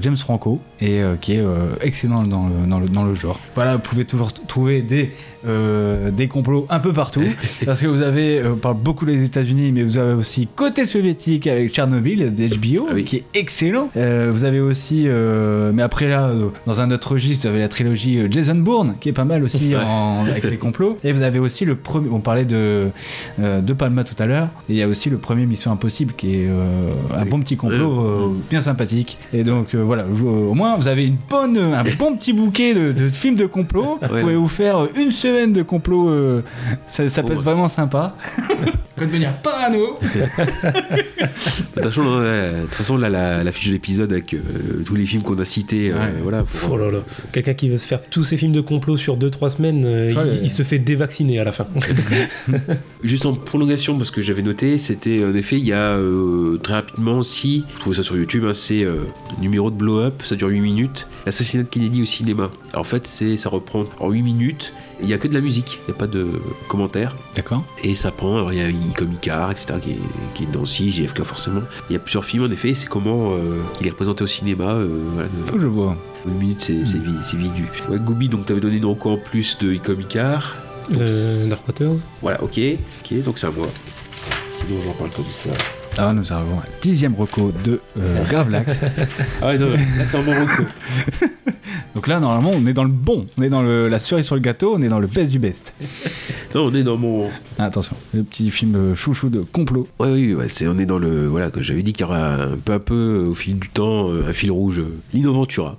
[0.00, 1.44] James Franco, et qui est
[1.80, 3.38] excellent dans le, dans, le, dans le genre.
[3.54, 5.12] Voilà, vous pouvez toujours trouver des,
[5.46, 7.22] euh, des complots un peu partout,
[7.66, 10.86] parce que vous avez, euh, on parle beaucoup des États-Unis, mais vous avez aussi côté
[10.86, 13.04] soviétique avec Tchernobyl d'HBO, Ah oui.
[13.04, 13.90] qui est excellent.
[13.96, 16.30] Euh, vous avez aussi, euh, mais après là,
[16.66, 19.74] dans un autre registre, vous avez la trilogie Jason Bourne, qui est pas mal aussi
[19.76, 20.98] en- avec les complots.
[21.04, 22.88] Et vous avez aussi le premier, on parlait de,
[23.38, 26.34] de Palma tout à l'heure, et il y a aussi le premier Mission Impossible, qui
[26.36, 26.48] est
[27.16, 29.18] un bon petit complot, bien sympathique.
[29.32, 33.08] Et donc voilà, au moins vous avez une bonne, un bon petit bouquet de, de
[33.08, 33.98] films de complot.
[34.02, 36.42] Vous pouvez vous faire une semaine de complot, euh,
[36.86, 37.44] ça, ça peut Oh, être ouais.
[37.44, 38.16] vraiment sympa.
[38.94, 39.96] Pouvez devenir parano.
[40.00, 44.38] De toute façon, là, de toute façon, là, la, la fiche de l'épisode avec euh,
[44.84, 46.12] tous les films qu'on a cités, euh, Ouais.
[46.22, 46.44] voilà.
[46.44, 46.98] pour- Oh là là.
[47.32, 50.50] Quelqu'un qui veut se faire tous ces films de complot sur 2-3 semaines, euh, il,
[50.50, 51.66] se fait dévacciner à la fin.
[53.02, 56.74] Juste en prolongation, parce que j'avais noté, c'était en effet, il y a euh, très
[56.74, 58.96] rapidement aussi, vous trouvez ça sur YouTube, hein, c'est euh,
[59.40, 62.50] numéro de Blow Up, ça dure 8 minutes, l'assassinat de Kennedy au cinéma.
[62.72, 64.72] Alors, en fait, c'est, ça reprend en 8 minutes,
[65.04, 66.26] il n'y a que de la musique, il n'y a pas de
[66.68, 67.14] commentaires.
[67.36, 67.62] D'accord.
[67.82, 69.98] Et ça prend, alors il y a Icomicar, etc., qui est,
[70.34, 71.60] qui est dedans aussi, JFK forcément.
[71.88, 74.26] Il y a plusieurs films en effet, et c'est comment euh, il est représenté au
[74.26, 74.72] cinéma.
[74.72, 75.94] euh, voilà, de- Je vois.
[76.26, 77.66] une minute, c'est c'est vidu.
[77.88, 80.56] Ouais, Gooby, donc t'avais donné donc en plus de Icomicar.
[80.96, 81.96] Euh, Dark Waters.
[82.20, 82.58] Voilà, ok,
[83.04, 83.68] ok, donc c'est à moi.
[84.50, 85.50] Sinon, j'en parle comme ça.
[85.96, 88.78] Ah, nous arrivons à dixième reco de euh, Gravelax.
[89.40, 90.64] Ah ouais, non, là c'est un bon reco.
[91.94, 93.26] Donc là, normalement, on est dans le bon.
[93.38, 95.38] On est dans le, la cerise sur le gâteau, on est dans le best du
[95.38, 95.72] best.
[96.54, 97.30] Non, on est dans mon.
[97.58, 99.86] Ah, attention, le petit film euh, chouchou de complot.
[100.00, 101.28] Ouais, oui, ouais, c'est, on est dans le.
[101.28, 103.68] Voilà, que j'avais dit qu'il y aura un peu à peu, euh, au fil du
[103.68, 104.82] temps, un fil rouge,
[105.12, 105.78] l'Innoventura.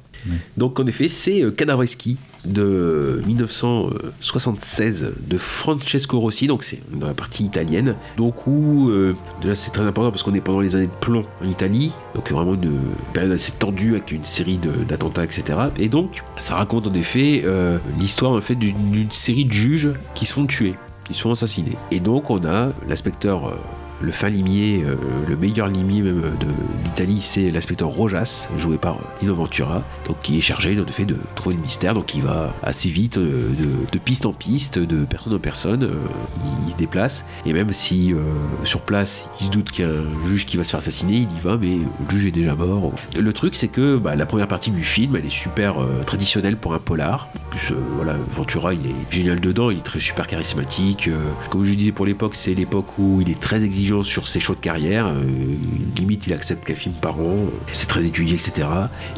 [0.57, 7.14] Donc en effet, c'est euh, Cadavreschi de 1976 de Francesco Rossi, donc c'est dans la
[7.14, 7.96] partie italienne.
[8.18, 11.00] Donc où, euh, de là c'est très important parce qu'on est pendant les années de
[11.02, 12.80] plomb en Italie, donc vraiment une
[13.14, 15.43] période assez tendue avec une série d'attentats, etc.
[15.78, 19.91] Et donc ça raconte en effet euh, l'histoire en fait d'une d'une série de juges
[20.14, 20.76] qui se font tuer,
[21.08, 21.74] qui se font assassiner.
[21.91, 23.48] Et donc on a l'inspecteur.
[23.48, 23.56] euh,
[24.02, 24.96] le fin limier, euh,
[25.28, 26.48] le meilleur limier même euh, de
[26.84, 31.06] l'Italie, c'est l'inspecteur Rojas, joué par euh, Lino Ventura, donc qui est chargé en effet
[31.06, 33.52] de trouver le mystère, donc il va assez vite de,
[33.91, 35.89] de piste en piste, de personne en personne,
[36.66, 38.14] il, se déplace, et même si
[38.64, 41.28] sur place il se doute qu'il y a un juge qui va se faire assassiner,
[41.30, 42.91] il y va, mais le juge est déjà mort.
[43.18, 45.76] Le truc c'est que bah, la première partie du film, elle est super
[46.06, 50.00] traditionnelle pour un polar, en plus voilà, Ventura il est génial dedans, il est très
[50.00, 51.10] super charismatique,
[51.50, 54.56] comme je disais pour l'époque, c'est l'époque où il est très exigeant sur ses choix
[54.56, 55.08] de carrière.
[55.08, 55.24] euh,
[55.96, 57.24] limite, il accepte qu'un film par an.
[57.24, 58.68] euh, C'est très étudié, etc.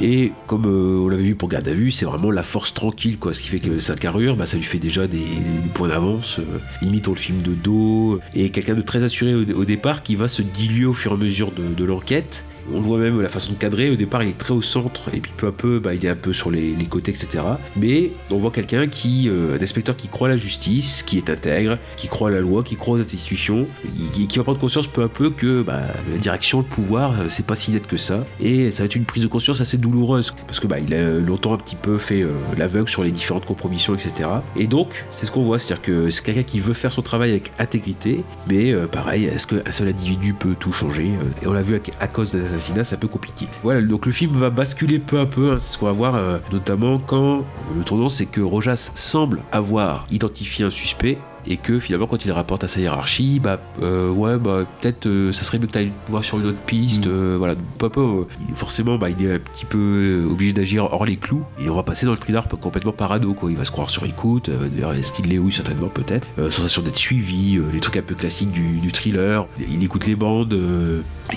[0.01, 3.17] Et comme euh, on l'avait vu pour Garde à vue, c'est vraiment la force tranquille,
[3.17, 3.33] quoi.
[3.33, 5.25] Ce qui fait que sa carrure, bah, ça lui fait déjà des,
[5.73, 6.39] points d'avance.
[6.81, 8.19] limite, on le film de dos.
[8.35, 11.17] Et quelqu'un de très assuré au, départ qui va se diluer au fur et à
[11.17, 12.43] mesure de l'enquête.
[12.73, 13.89] On voit même la façon de cadrer.
[13.89, 16.09] Au départ, il est très au centre et puis peu à peu, bah, il est
[16.09, 17.43] un peu sur les, côtés, etc.
[17.75, 21.29] Mais on voit quelqu'un qui, euh, un inspecteur qui croit à la justice, qui est
[21.29, 23.67] intègre, qui croit à la loi, qui croit aux institutions,
[24.13, 27.25] qui, qui va prendre conscience peu à peu que bah, la direction, le pouvoir, euh,
[27.29, 28.25] c'est pas si net que ça.
[28.41, 31.19] Et ça va être une prise de conscience assez douloureuse parce que bah, il a
[31.19, 34.29] longtemps un petit peu fait euh, l'aveugle sur les différentes compromissions, etc.
[34.55, 37.31] Et donc, c'est ce qu'on voit, c'est-à-dire que c'est quelqu'un qui veut faire son travail
[37.31, 41.09] avec intégrité, mais pareil, est-ce qu'un seul individu peut tout changer
[41.41, 43.47] Et on l'a vu avec- à cause des c'est un peu compliqué.
[43.63, 46.15] Voilà, donc le film va basculer peu à peu, hein, c'est ce qu'on va voir,
[46.15, 47.43] euh, notamment quand
[47.75, 51.17] le tournant, c'est que Rojas semble avoir identifié un suspect.
[51.49, 55.31] Et que finalement, quand il rapporte à sa hiérarchie, bah euh, ouais, bah peut-être euh,
[55.31, 57.07] ça serait mieux que tu ailles voir sur une autre piste.
[57.07, 61.43] euh, voilà, il- forcément, bah, il est un petit peu obligé d'agir hors les clous.
[61.59, 63.49] Et on va passer dans le thriller complètement parano, quoi.
[63.49, 64.49] Il va se croire sur écoute.
[64.49, 65.37] D'ailleurs, est-ce qu'il l'est?
[65.37, 66.27] Oui, certainement, peut-être.
[66.51, 69.45] Sensation d'être suivi, les trucs un peu classiques du, du thriller.
[69.69, 70.57] Il écoute les bandes.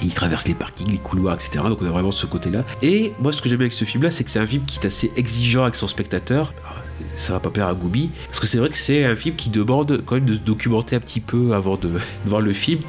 [0.02, 1.64] il traverse les parkings, les couloirs, etc.
[1.68, 2.64] Donc on a vraiment ce côté-là.
[2.82, 4.86] Et moi, ce que j'aime avec ce film-là, c'est que c'est un film qui est
[4.86, 6.52] assez exigeant avec son spectateur.
[6.64, 6.82] Alors,
[7.16, 9.50] Ça va pas plaire à Goubi, parce que c'est vrai que c'est un film qui
[9.50, 11.90] demande quand même de se documenter un petit peu avant de,
[12.24, 12.80] voir le film.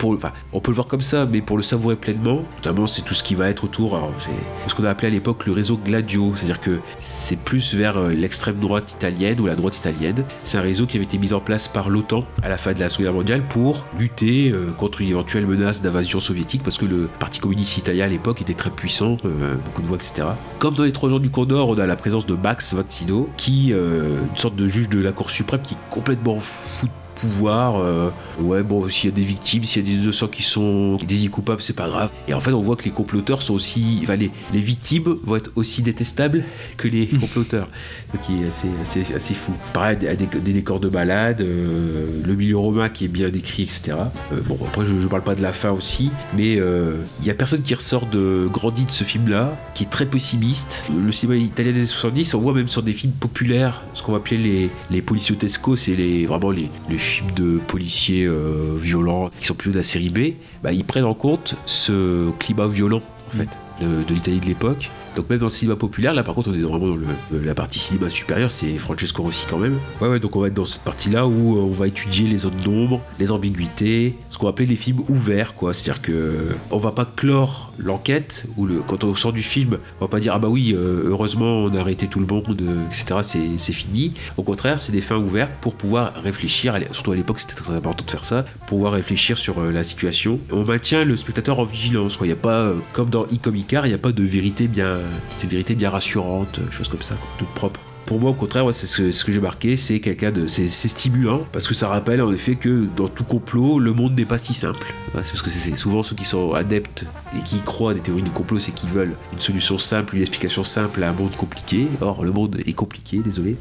[0.53, 3.23] On peut le voir comme ça, mais pour le savourer pleinement, notamment c'est tout ce
[3.23, 3.95] qui va être autour.
[3.95, 7.73] alors, c'est ce qu'on a appelé à l'époque le réseau Gladio, c'est-à-dire que c'est plus
[7.73, 10.23] vers euh, l'extrême droite italienne ou la droite italienne.
[10.43, 12.79] C'est un réseau qui avait été mis en place par l'OTAN à la fin de
[12.79, 16.85] la Seconde Guerre mondiale pour lutter euh, contre une éventuelle menace d'invasion soviétique, parce que
[16.85, 20.27] le Parti communiste italien à l'époque était très puissant, euh, beaucoup de voix, etc.
[20.59, 23.73] Comme dans les Trois jours du Condor, on a la présence de Max Vazzino, qui,
[24.01, 26.91] une sorte de juge de la Cour suprême, qui est complètement fou de
[27.21, 27.79] pouvoir.
[27.79, 28.09] euh,
[28.39, 31.29] ouais, bon, s'il y a des victimes, s'il y a des innocents qui sont désignés
[31.29, 32.09] coupables, c'est pas grave.
[32.27, 33.99] Et en fait, on voit que les comploteurs sont aussi.
[34.03, 36.43] Enfin, les, les victimes vont être aussi détestables
[36.77, 37.69] que les comploteurs.
[38.13, 39.53] Ce qui est assez, assez, assez fou.
[39.73, 43.63] Pareil, des, des- des décors de balade, euh, le milieu romain qui est bien décrit,
[43.63, 43.93] etc.
[44.33, 47.33] Euh, bon, après, je, je parle pas de la fin aussi, mais il y a
[47.33, 50.83] personne qui ressort de grandi de ce film-là, qui est très pessimiste.
[51.03, 54.11] Le cinéma italien des années 70, on voit même sur des films populaires, ce qu'on
[54.11, 59.29] va appeler les, les policiotesco, c'est les, vraiment les, les films de policiers euh, violents
[59.39, 63.01] qui sont plutôt de la série B, bah, ils prennent en compte ce climat violent,
[63.27, 63.49] en fait,
[63.81, 64.89] de, de l'Italie de l'époque.
[65.15, 67.53] Donc même dans le cinéma populaire, là par contre on est vraiment dans le- la
[67.53, 69.77] partie cinéma supérieure, c'est Francesco Rossi quand même.
[70.01, 72.39] Ouais ouais, donc on va être dans cette partie-là où euh, on va étudier les
[72.39, 75.73] zones d'ombre, les ambiguïtés, ce qu'on appeler les films ouverts quoi.
[75.73, 80.09] C'est-à-dire que on va pas clore l'enquête, ou quand on sort du film, on va
[80.09, 83.19] pas dire ah bah oui, euh, heureusement on a arrêté tout le monde, euh, etc.
[83.57, 84.13] C'est, fini.
[84.37, 88.03] Au contraire, c'est des fins ouvertes pour pouvoir réfléchir, surtout à l'époque c'était très important
[88.05, 90.39] de faire ça, pour pouvoir réfléchir sur euh, la situation.
[90.51, 92.25] On maintient le spectateur en vigilance quoi.
[92.27, 94.97] Il n'y a pas, euh, comme dans Icomicar, il n'y a pas de vérité bien,
[95.31, 97.79] c'est une vérité bien rassurante, euh, choses comme ça, quoi, toute propre.
[98.05, 101.67] Pour moi, au contraire, c'est ce que, j'ai marqué, c'est quelqu'un de, c'est, stimulant parce
[101.67, 104.85] que ça rappelle en effet que dans tout complot, le monde n'est pas si simple.
[105.13, 107.05] C'est parce que c'est souvent ceux qui sont adeptes
[107.37, 110.23] et qui croient à des théories du complot, c'est qu'ils veulent une solution simple, une
[110.23, 111.87] explication simple à un monde compliqué.
[112.01, 113.55] Or, le monde est compliqué, désolé.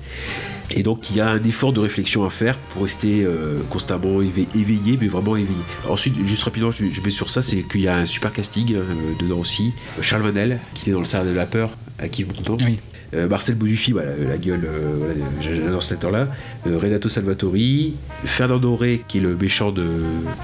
[0.73, 4.21] Et donc il y a un effort de réflexion à faire pour rester euh, constamment
[4.21, 5.59] éve- éveillé, mais vraiment éveillé.
[5.89, 8.75] Ensuite, juste rapidement, je, je mets sur ça, c'est qu'il y a un super casting
[8.75, 8.83] euh,
[9.21, 9.73] dedans aussi.
[10.01, 12.57] Charles Vanel, qui était dans le Cercle de la peur, à qui vous content.
[12.61, 12.79] Oui.
[13.13, 16.29] Euh, Marcel Bouduffi, voilà, la gueule, euh, voilà, j'adore cet acteur-là.
[16.69, 17.95] Euh, Renato Salvatori,
[18.25, 19.85] Fernand Doré, qui est le méchant de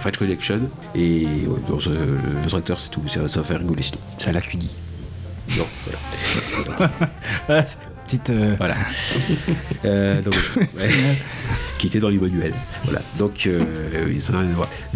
[0.00, 0.62] Fight Connection.
[0.96, 3.98] Et ouais, non, ça, euh, l'autre acteur, c'est tout, ça, ça va faire rigoler sinon.
[4.18, 4.68] C'est à la CUNY.
[5.56, 5.64] Non,
[7.46, 7.68] voilà.
[8.06, 8.30] Petite.
[8.30, 8.76] euh, Voilà.
[9.84, 10.88] Euh, donc, ouais.
[11.78, 12.52] qui était dans l'Emmanuel.
[12.84, 13.00] Voilà.
[13.18, 13.62] Donc, euh,
[14.06, 14.68] oui, ça n'a rien à voir.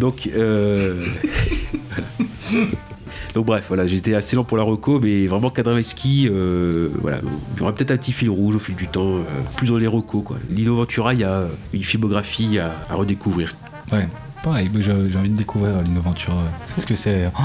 [3.33, 7.19] Donc, bref, voilà, j'étais assez lent pour la reco, mais vraiment Kadravski, euh, voilà,
[7.55, 9.21] il y aura peut-être un petit fil rouge au fil du temps, euh,
[9.55, 10.37] plus dans les recos quoi.
[10.49, 13.55] Lino Ventura, il y a une filmographie à, à redécouvrir.
[13.93, 14.05] Ouais.
[14.43, 16.33] Pareil, j'ai envie de découvrir l'Innoventure.
[16.75, 17.29] Parce que c'est.
[17.37, 17.41] oh,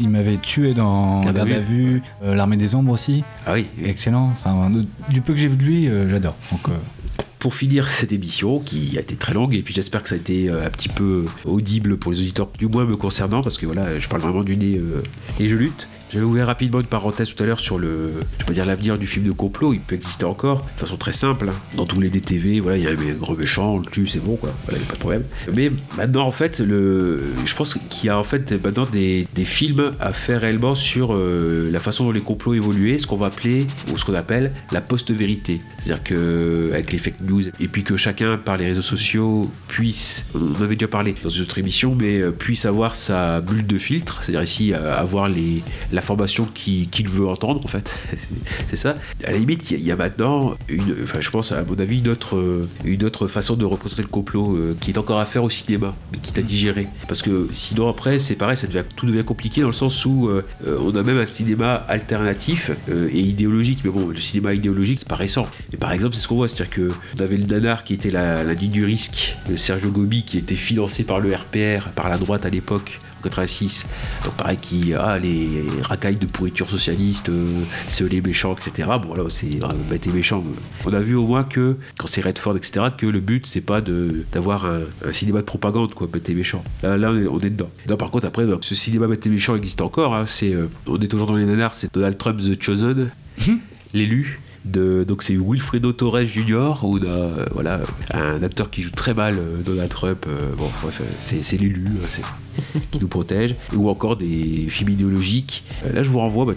[0.00, 3.24] il m'avait- tué dans Garde à Garde à vue, euh, L'Armée des Ombres aussi.
[3.46, 4.30] Ah oui, Excellent.
[4.32, 4.70] Enfin,
[5.10, 6.36] du peu que j'ai vu de lui, euh, j'adore.
[6.52, 6.72] Donc, euh,
[7.40, 10.18] pour finir cette émission qui a été très longue et puis j'espère que ça a
[10.18, 13.66] été euh, un petit peu audible pour les auditeurs du moins me concernant parce que
[13.66, 15.04] voilà je parle vraiment du nez euh,
[15.38, 18.52] et je lutte j'avais ouvert rapidement une parenthèse tout à l'heure sur le je pas
[18.52, 20.64] dire l'avenir du film de complot il peut exister encore.
[20.76, 21.54] De façon très simple hein.
[21.76, 24.20] dans tous les DTV voilà il y a un gros méchant on le tue c'est
[24.20, 24.50] bon quoi.
[24.64, 25.24] Voilà y a pas de problème.
[25.54, 29.44] Mais maintenant en fait le je pense qu'il y a en fait maintenant des, des
[29.44, 33.26] films à faire réellement sur euh, la façon dont les complots évoluaient ce qu'on va
[33.26, 35.58] appeler ou ce qu'on appelle la post-vérité.
[35.78, 40.26] C'est-à-dire que avec les fake news et puis que chacun par les réseaux sociaux puisse
[40.34, 43.66] on en avait déjà parlé dans une autre émission mais euh, puisse avoir sa bulle
[43.66, 45.62] de filtre c'est-à-dire ici euh, avoir les
[45.98, 47.94] l'information qu'il qu'il veut entendre en fait.
[48.70, 48.96] C'est- ça.
[49.24, 51.62] À la limite, il y, a- il y a maintenant, une, enfin, je pense à
[51.64, 54.98] mon avis, une autre, euh, une autre façon de représenter le complot euh, qui est
[54.98, 56.86] encore à faire au cinéma, mais qui t'a digéré.
[57.08, 60.28] Parce que sinon après, c'est pareil, ça devient, tout devient compliqué dans le sens où
[60.28, 60.42] euh,
[60.80, 63.80] on a même un cinéma alternatif euh, et idéologique.
[63.84, 65.46] Mais bon, le cinéma idéologique, c'est pas récent.
[65.72, 66.88] Et par exemple, c'est ce qu'on voit, c'est-à-dire que
[67.18, 70.38] on avait le nanar qui était la, la nuit du risque, de Sergio Gobi, qui
[70.38, 72.98] était financé par le RPR, par la droite à l'époque.
[73.18, 73.86] En 86,
[74.24, 75.48] donc pareil qui ah les
[75.82, 77.50] racailles de pourriture socialiste, euh,
[77.88, 78.88] c'est les méchants, etc.
[79.02, 80.42] Bon là c'est euh, bête et méchant.
[80.84, 82.86] On a vu au moins que quand c'est Redford, etc.
[82.96, 86.34] que le but c'est pas de d'avoir un, un cinéma de propagande quoi, bête et
[86.34, 86.62] méchant.
[86.82, 87.70] Là, là on, est, on est dedans.
[87.88, 90.14] Non, par contre après donc, ce cinéma bête et méchant existe encore.
[90.14, 93.10] hein, c'est euh, on est toujours dans les nanars, c'est Donald Trump the Chosen,
[93.94, 94.40] l'élu.
[94.64, 96.74] Donc c'est Wilfredo Torres Jr.
[96.82, 97.80] ou d'un, voilà
[98.12, 100.26] un acteur qui joue très mal euh, Donald Trump.
[100.28, 101.86] euh, bref, euh, c'est, l'élu.
[101.96, 102.22] euh,
[102.90, 105.64] qui nous protège, ou encore des films idéologiques.
[105.84, 106.54] Euh, Là, je vous renvoie bah,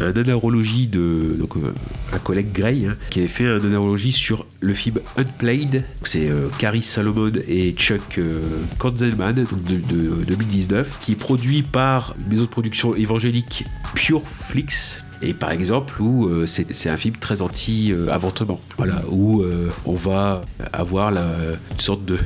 [0.00, 1.72] un anarologie de donc, euh,
[2.12, 5.84] un collègue Gray hein, qui avait fait un anarologie sur le film Unplayed.
[6.04, 8.34] C'est euh, Carrie Salomon et Chuck euh,
[8.82, 13.64] de, de 2019, qui est produit par une maison de production évangélique
[13.94, 15.02] Pure Flix.
[15.22, 18.60] Et par exemple, où euh, c'est un film très anti-avortement.
[18.76, 20.42] voilà, où euh, on va
[20.72, 21.24] avoir la,
[21.72, 22.18] une sorte de-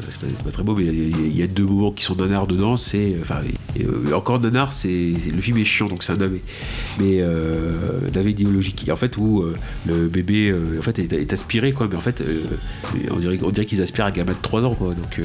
[0.00, 2.76] c'est pas, très beau, mais il y, a- deux moments qui sont nanars dedans.
[2.76, 3.16] C'est.
[3.20, 3.40] Enfin,
[4.14, 4.88] encore nanar, c'est.
[4.88, 6.42] Le film est chiant, donc c'est un navet.
[6.98, 7.72] Mais euh,
[8.14, 8.88] navet idéologique.
[8.90, 9.54] En fait, où euh,
[9.86, 11.88] le bébé euh, en fait, est, aspiré, quoi.
[11.90, 12.42] Mais en fait, euh,
[13.10, 14.88] on dirait, on dirait qu'ils aspirent un gamin de 3 ans, quoi.
[14.88, 15.20] Donc,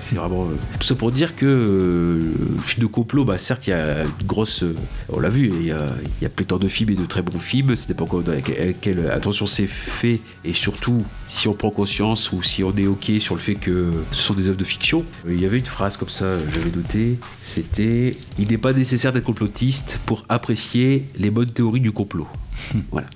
[0.00, 0.48] c'est vraiment.
[0.78, 4.26] tout ça pour dire que le film de complot, bah, certes, il y a une
[4.26, 4.64] grosse.
[5.08, 5.86] on l'a vu, il y a,
[6.22, 7.76] y de films et de très bons films.
[7.76, 10.20] Ça dépend avec avec quelle attention c'est fait.
[10.44, 13.77] Et surtout, si on prend conscience ou si on est OK sur le fait que
[14.10, 14.98] ce sont des œuvres de fiction.
[15.26, 17.18] Euh, Il y avait une phrase comme ça, euh, j'avais noté.
[17.42, 22.26] C'était Il n'est pas nécessaire d'être complotiste pour apprécier les bonnes théories du complot.
[22.90, 23.06] voilà.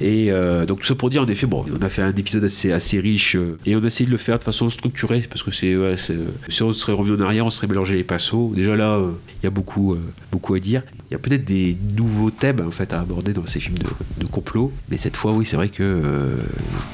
[0.00, 2.44] Et euh, donc tout ça pour dire en effet, bon, on a fait un épisode
[2.44, 5.42] assez, assez riche euh, et on a essayé de le faire de façon structurée parce
[5.42, 6.14] que c'est, ouais, c'est-
[6.48, 8.52] si on serait revenu en arrière, on serait mélangé les pinceaux.
[8.54, 9.10] Déjà là, euh,
[9.42, 10.00] il y a beaucoup, euh,
[10.32, 10.82] beaucoup à dire.
[11.10, 13.86] Il y a peut-être des nouveaux thèmes en fait à aborder dans ces films de,
[14.20, 16.36] de complot, mais cette fois, oui, c'est vrai que euh,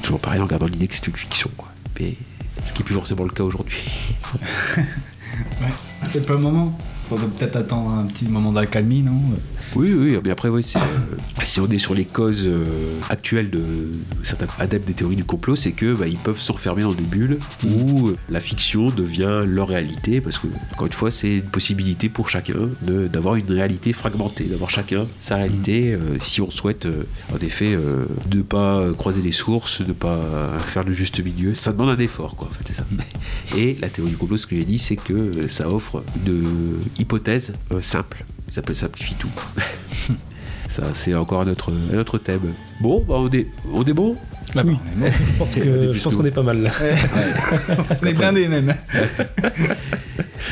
[0.01, 1.71] toujours pareil en gardant l'idée que c'est une fiction, quoi.
[1.99, 2.15] Mais
[2.67, 3.81] ce qui est plus forcément le cas aujourd'hui.
[6.03, 6.77] C'est pas le moment.
[7.09, 9.21] Faudrait peut-être attendre un petit moment d'accalmie, non?
[9.75, 10.81] Oui, oui, mais après, oui, c'est, euh,
[11.43, 12.65] si on est sur les causes euh,
[13.09, 13.63] actuelles de
[14.25, 17.39] certains adeptes des théories du complot, c'est que bah, ils peuvent s'enfermer dans des bulles
[17.65, 22.09] où euh, la fiction devient leur réalité, parce que, encore une fois, c'est une possibilité
[22.09, 26.87] pour chacun de- d'avoir une réalité fragmentée, d'avoir chacun sa réalité, euh, si on souhaite,
[27.33, 27.77] en effet,
[28.29, 30.19] de pas croiser les sources, de pas
[30.59, 31.53] faire le juste milieu.
[31.53, 32.85] Ça demande un effort, quoi, en fait, c'est ça.
[33.55, 37.53] Et la théorie du complot, ce que j'ai dit, c'est que ça offre une hypothèse
[37.71, 38.23] euh, simple.
[38.51, 39.31] Ça peut simplifier tout.
[40.69, 42.53] Ça, c'est encore un autre thème.
[42.81, 44.11] Bon, bah, on, est, on est bon
[44.65, 46.71] Oui, je pense que- je pense qu'on est pas mal là.
[48.03, 48.73] On est blindés même.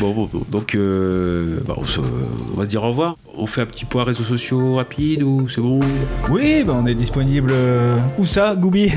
[0.01, 0.43] Bon, bon, bon.
[0.51, 3.15] donc euh, bah, on, se- on va se dire au revoir.
[3.37, 5.79] On fait un petit point réseaux sociaux rapide ou c'est bon?
[6.29, 7.51] Oui, bah on est disponible.
[7.53, 8.91] euh, Où ça, Goubi?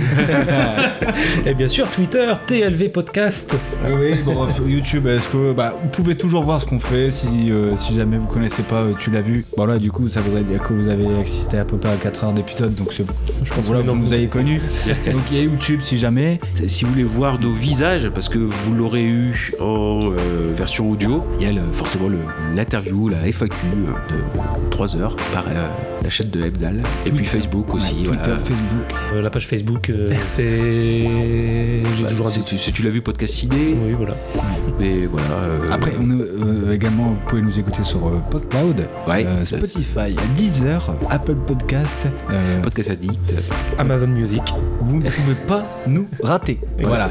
[1.47, 3.57] Et bien sûr, Twitter, TLV Podcast.
[3.85, 7.11] Ah Oui, bon, sur YouTube, est-ce que bah, vous pouvez toujours voir ce qu'on fait
[7.13, 9.45] si, euh, si jamais vous connaissez pas, euh, tu l'as vu.
[9.57, 11.97] Bon là, du coup, ça voudrait dire que vous avez assisté à peu près à
[11.97, 13.05] 4 heures d'épisode, donc c'est-
[13.45, 14.61] je pense voilà, que vous vous- avez connu.
[15.12, 16.38] donc il y a YouTube si jamais.
[16.66, 21.24] Si vous voulez voir nos visages, parce que vous l'aurez eu en euh, version audio,
[21.40, 22.09] il y a le- forcément
[22.55, 25.68] l'interview, la FAQ euh, de 3 heures par euh,
[26.03, 26.82] la chaîne de Hebdal.
[27.07, 27.94] Et puis Facebook aussi.
[27.96, 28.22] Ouais, voilà.
[28.22, 28.94] Twitter, Facebook.
[29.14, 31.09] Euh, la page Facebook, euh, c'est.
[31.96, 34.14] J'ai Bah, toujours si, tu, si tu l'as vu podcast ciné, Oui, voilà.
[34.78, 35.26] mais voilà.
[35.42, 39.24] euh, Après, on est, euh, également, vous pouvez nous écouter sur euh, PodCloud, Ouais.
[39.26, 42.07] euh, Spotify, Deezer, Apple Podcast.
[42.30, 43.34] euh, podcast addict.
[43.78, 44.42] Amazon Music.
[44.81, 46.61] Vous ne pouvez pas nous rater.
[46.83, 47.11] Voilà.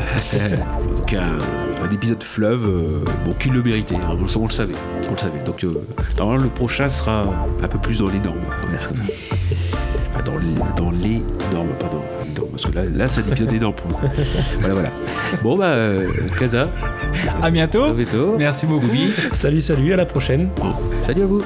[0.98, 4.52] Donc un, un épisode fleuve, euh, bon, qui le méritait, hein, on, le- on le
[4.52, 4.74] savait,
[5.08, 5.40] on le savait.
[5.46, 5.74] Donc euh,
[6.18, 7.26] normalement le prochain sera
[7.62, 8.38] un peu plus dans les normes.
[8.76, 11.22] Enfin, dans, les, dans les
[11.54, 12.02] normes, pardon,
[12.52, 13.98] parce que là, là c'est un épisode énorme pour nous.
[14.60, 14.90] voilà, voilà.
[15.44, 16.08] Bon bah, euh,
[16.40, 16.68] Kaza,
[17.44, 17.84] À bientôt.
[17.84, 18.36] à bientôt.
[18.38, 18.88] Merci beaucoup.
[19.32, 20.50] Salut, salut, à la prochaine.
[20.58, 21.42] bon, salut à vous.